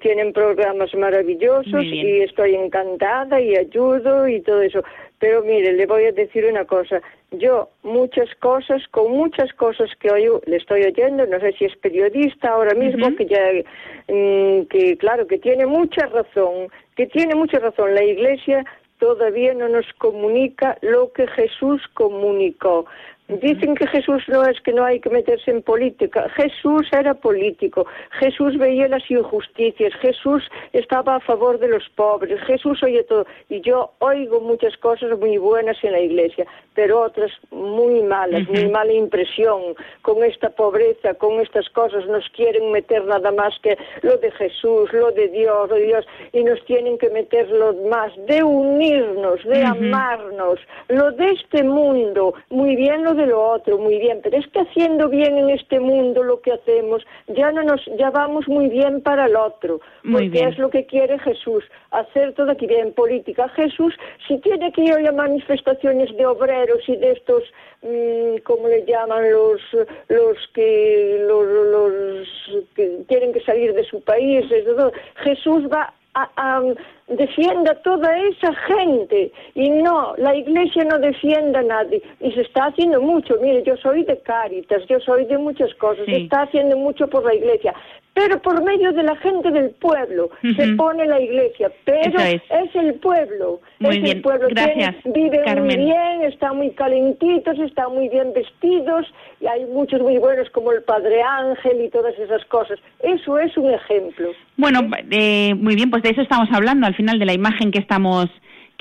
[0.00, 4.82] tienen programas maravillosos y estoy encantada y ayudo y todo eso.
[5.18, 10.10] Pero mire, le voy a decir una cosa, yo muchas cosas, con muchas cosas que
[10.10, 13.40] hoy le estoy oyendo, no sé si es periodista ahora mismo, que ya,
[14.08, 18.64] mm, que claro, que tiene mucha razón, que tiene mucha razón, la Iglesia
[19.02, 22.86] todavía no nos comunica lo que Jesús comunicó.
[23.40, 26.28] Dicen que Jesús no es que no hay que meterse en política.
[26.30, 27.86] Jesús era político.
[28.18, 29.92] Jesús veía las injusticias.
[30.00, 32.40] Jesús estaba a favor de los pobres.
[32.42, 33.26] Jesús oye todo.
[33.48, 38.68] Y yo oigo muchas cosas muy buenas en la iglesia, pero otras muy malas, muy
[38.70, 42.06] mala impresión con esta pobreza, con estas cosas.
[42.06, 46.06] Nos quieren meter nada más que lo de Jesús, lo de Dios, lo de Dios,
[46.32, 50.58] y nos tienen que meter lo más de unirnos, de amarnos,
[50.88, 52.34] lo de este mundo.
[52.50, 55.80] Muy bien lo de lo otro, muy bien, pero es que haciendo bien en este
[55.80, 60.44] mundo lo que hacemos, ya no nos, ya vamos muy bien para el otro, porque
[60.44, 63.48] es lo que quiere Jesús, hacer todo aquí bien política.
[63.50, 63.94] Jesús,
[64.26, 67.42] si tiene que ir a manifestaciones de obreros y de estos,
[67.82, 69.30] mmm, ¿cómo le llaman?
[69.30, 69.60] Los,
[70.08, 74.44] los que, los, los que tienen que salir de su país,
[75.16, 76.62] Jesús va a,
[77.08, 79.32] defienda toda esa gente.
[79.54, 82.02] Y no, la iglesia no defienda a nadie.
[82.20, 86.04] Y se está haciendo mucho, mire, yo soy de Cáritas, yo soy de muchas cosas,
[86.06, 87.74] se está haciendo mucho por la iglesia,
[88.14, 92.42] pero por medio de la gente del pueblo se pone la iglesia, pero es.
[92.74, 98.08] el pueblo, muy es el pueblo, gracias, viven muy bien, están muy calentitos, están muy
[98.08, 99.06] bien vestidos
[99.40, 102.78] y hay muchos muy buenos como el Padre Ángel y todas esas cosas.
[103.02, 104.30] Eso es un ejemplo.
[104.56, 107.78] Bueno, eh, muy bien, pues de eso estamos hablando al final de la imagen que
[107.78, 108.28] estamos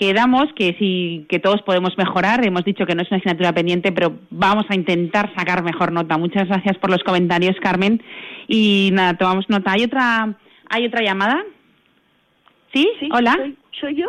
[0.01, 2.43] que damos, que sí, que todos podemos mejorar.
[2.43, 6.17] Hemos dicho que no es una asignatura pendiente, pero vamos a intentar sacar mejor nota.
[6.17, 8.01] Muchas gracias por los comentarios, Carmen.
[8.47, 9.73] Y nada, tomamos nota.
[9.73, 10.35] ¿Hay otra,
[10.69, 11.43] hay otra llamada?
[12.73, 12.89] ¿Sí?
[12.99, 13.37] sí Hola.
[13.79, 14.07] ¿Soy, yo?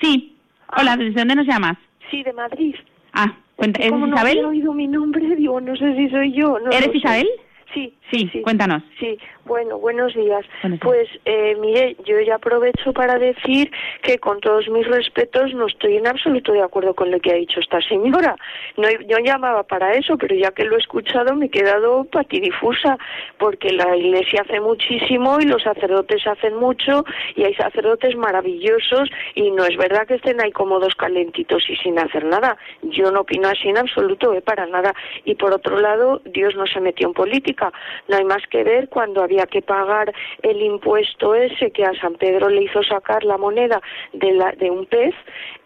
[0.00, 0.36] Sí.
[0.78, 1.76] Hola, ¿desde dónde nos llamas?
[2.08, 2.76] Sí, de Madrid.
[3.12, 4.42] Ah, ¿eres Isabel?
[4.42, 6.56] No he oído mi nombre, digo, no sé si soy yo.
[6.70, 7.28] ¿Eres Isabel?
[7.74, 8.84] Sí, sí, sí, cuéntanos.
[9.00, 10.44] Sí, bueno, buenos días.
[10.80, 13.70] Pues, eh, mire, yo ya aprovecho para decir
[14.02, 17.34] que con todos mis respetos no estoy en absoluto de acuerdo con lo que ha
[17.34, 18.36] dicho esta señora.
[18.76, 22.96] No, yo llamaba para eso, pero ya que lo he escuchado me he quedado patidifusa,
[23.38, 29.50] porque la Iglesia hace muchísimo y los sacerdotes hacen mucho y hay sacerdotes maravillosos y
[29.50, 32.56] no es verdad que estén ahí cómodos, calentitos y sin hacer nada.
[32.82, 34.94] Yo no opino así en absoluto, eh, para nada.
[35.24, 37.72] Y por otro lado, Dios no se metió en política política.
[38.08, 40.12] No hay más que ver cuando había que pagar
[40.42, 43.80] el impuesto ese que a San Pedro le hizo sacar la moneda
[44.12, 45.14] de, la, de un pez,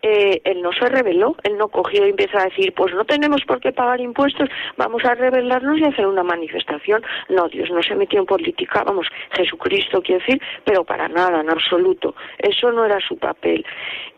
[0.03, 3.43] eh, él no se rebeló, él no cogió y empezó a decir, pues no tenemos
[3.45, 7.03] por qué pagar impuestos, vamos a rebelarnos y hacer una manifestación.
[7.29, 11.51] No, Dios no se metió en política, vamos, Jesucristo quiere decir, pero para nada, en
[11.51, 12.15] absoluto.
[12.39, 13.65] Eso no era su papel.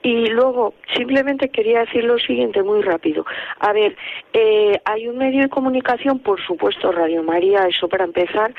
[0.02, 3.24] Y luego, simplemente quería decir lo siguiente muy rápido.
[3.60, 3.96] A ver,
[4.32, 8.54] eh, hay un medio de comunicación, por supuesto, Radio María, eso para empezar,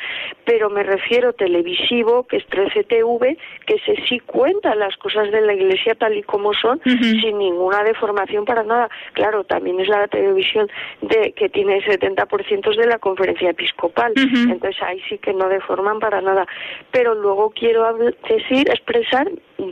[0.45, 5.53] pero me refiero televisivo, que es 13TV, que se sí cuenta las cosas de la
[5.53, 8.89] Iglesia tal y como son, sin ninguna deformación para nada.
[9.13, 10.69] Claro, también es la televisión
[11.01, 15.99] de que tiene el 70% de la conferencia episcopal, entonces ahí sí que no deforman
[15.99, 16.45] para nada.
[16.91, 17.85] Pero luego quiero
[18.27, 19.29] decir, expresar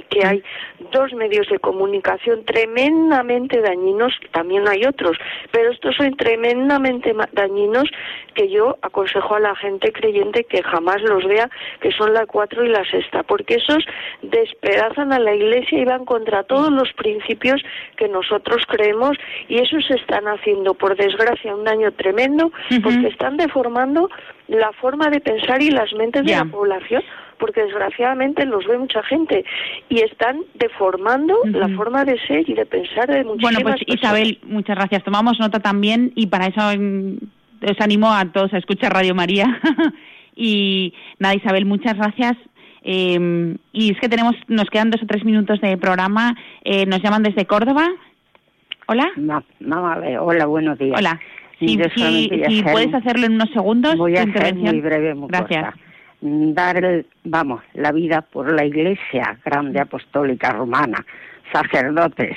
[0.09, 0.43] que hay
[0.91, 5.17] dos medios de comunicación tremendamente dañinos, también hay otros,
[5.51, 7.89] pero estos son tremendamente dañinos
[8.33, 11.49] que yo aconsejo a la gente creyente que jamás los vea,
[11.81, 13.83] que son la cuatro y la sexta, porque esos
[14.21, 17.61] despedazan a la iglesia y van contra todos los principios
[17.95, 19.17] que nosotros creemos
[19.47, 22.51] y eso se están haciendo, por desgracia, un daño tremendo,
[22.83, 24.09] porque están deformando
[24.47, 27.03] la forma de pensar y las mentes de la población
[27.39, 29.45] porque desgraciadamente los ve mucha gente
[29.89, 34.39] y están deformando la forma de ser y de pensar de muchísimas Bueno, pues Isabel,
[34.43, 35.03] muchas gracias.
[35.03, 37.17] Tomamos nota también y para eso mm,
[37.63, 39.59] os animo a todos a escuchar Radio María.
[40.35, 42.35] y nada, Isabel, muchas gracias.
[42.83, 46.35] Em, y es que tenemos, nos quedan dos o tres minutos de programa.
[46.63, 47.87] Eh, nos llaman desde Córdoba.
[48.87, 49.09] Hola.
[49.17, 50.17] No, no, vale.
[50.17, 50.97] Hola, buenos días.
[50.97, 51.19] Hola.
[51.59, 51.75] Si,
[52.71, 53.97] puedes hacerlo en unos segundos.
[53.97, 55.73] Voy a ser muy breve, muy Gracias.
[56.19, 61.05] Dar, el, vamos, la vida por la Iglesia grande apostólica romana,
[61.53, 62.35] sacerdotes,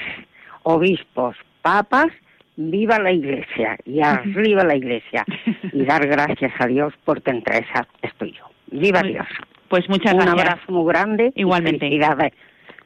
[0.64, 2.08] obispos, papas,
[2.56, 5.24] viva la Iglesia y arriba la Iglesia
[5.72, 8.44] y dar gracias a Dios porque entre esas estoy yo.
[8.70, 9.26] Viva Dios.
[9.68, 10.34] Pues muchas gracias.
[10.34, 11.32] Un abrazo muy grande.
[11.36, 11.88] Igualmente.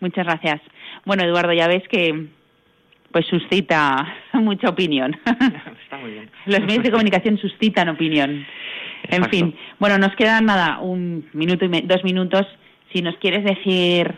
[0.01, 0.61] muchas gracias.
[1.05, 2.29] Bueno, Eduardo, ya ves que
[3.15, 5.17] pues suscita mucha opinión.
[5.85, 6.31] Está muy bien.
[6.47, 8.45] Los medios de comunicación suscitan opinión.
[9.05, 12.45] En fin, bueno, nos quedan nada, un minuto y dos minutos.
[12.93, 14.13] Si nos quieres decir,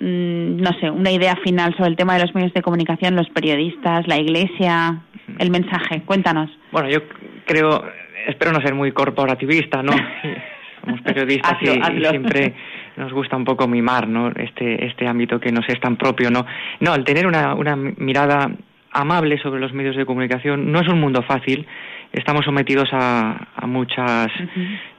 [0.00, 3.28] mm, no sé, una idea final sobre el tema de los medios de comunicación, los
[3.28, 5.02] periodistas, la iglesia,
[5.38, 6.50] el mensaje, cuéntanos.
[6.72, 7.00] Bueno, yo
[7.44, 7.84] creo,
[8.28, 9.92] espero no ser muy corporativista, ¿no?
[10.80, 11.66] Somos periodistas y,
[12.06, 12.54] siempre
[12.98, 14.28] nos gusta un poco mimar, ¿no?
[14.28, 16.44] Este, este ámbito que nos es tan propio, ¿no?
[16.80, 18.50] No, al tener una, una mirada
[18.90, 21.66] amable sobre los medios de comunicación, no es un mundo fácil,
[22.12, 24.28] estamos sometidos a, muchas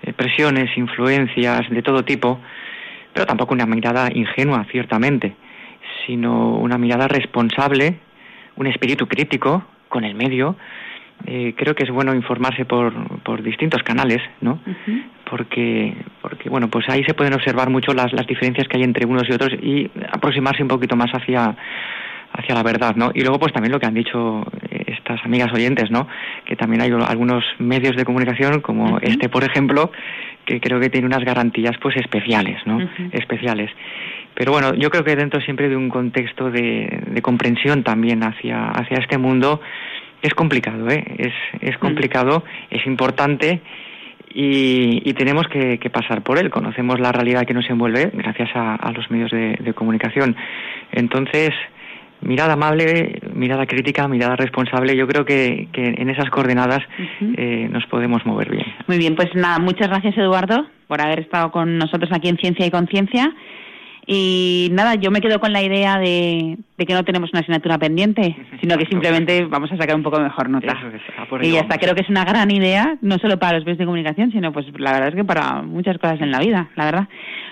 [0.04, 2.39] eh, presiones, influencias de todo tipo,
[3.14, 5.36] pero tampoco una mirada ingenua, ciertamente,
[6.06, 8.00] sino una mirada responsable,
[8.56, 10.56] un espíritu crítico con el medio.
[11.26, 12.93] Eh, creo que es bueno informarse por,
[13.24, 14.59] por distintos canales, ¿no?
[15.30, 19.05] Porque, porque, bueno, pues ahí se pueden observar mucho las, las diferencias que hay entre
[19.05, 21.55] unos y otros y aproximarse un poquito más hacia,
[22.34, 23.11] hacia la verdad, ¿no?
[23.13, 26.07] Y luego, pues también lo que han dicho eh, estas amigas oyentes, ¿no?
[26.45, 29.91] Que también hay algunos medios de comunicación, como este, por ejemplo,
[30.45, 32.80] que creo que tiene unas garantías, pues, especiales, ¿no?
[33.11, 33.70] Especiales.
[34.34, 38.70] Pero bueno, yo creo que dentro siempre de un contexto de, de comprensión también hacia,
[38.70, 39.59] hacia este mundo,
[40.22, 41.03] es complicado, ¿eh?
[41.17, 43.61] Es, es complicado, es importante
[44.34, 46.49] y, y tenemos que, que, pasar por él.
[46.49, 50.36] Conocemos la realidad que nos envuelve gracias a, a los medios de, de comunicación.
[50.91, 51.51] Entonces,
[52.22, 56.82] mirada amable, mirada crítica, mirada responsable, yo creo que, en esas coordenadas
[57.38, 58.65] eh, nos podemos mover bien.
[58.88, 62.65] Muy bien, pues nada, muchas gracias Eduardo por haber estado con nosotros aquí en Ciencia
[62.65, 63.32] y Conciencia.
[64.12, 68.36] Y nada, yo me quedo con la idea de, que no tenemos una asignatura pendiente,
[68.60, 70.76] sino que simplemente vamos a sacar un poco mejor nota.
[71.43, 74.32] y hasta creo que es una gran idea, no solo para los medios de comunicación,
[74.32, 77.07] sino pues la verdad es que para muchas cosas en la vida, la verdad.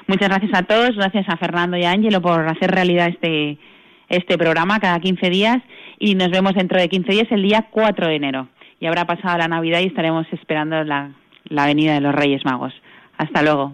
[0.08, 3.60] Muchas gracias a todos, gracias a Fernando y a Ángelo por hacer realidad este
[4.10, 5.58] este programa cada 15 días
[6.00, 8.48] y nos vemos dentro de 15 días el día 4 de enero.
[8.80, 11.12] Y habrá pasado la Navidad y estaremos esperando la,
[11.50, 12.74] la venida de los Reyes Magos.
[13.16, 13.74] Hasta luego.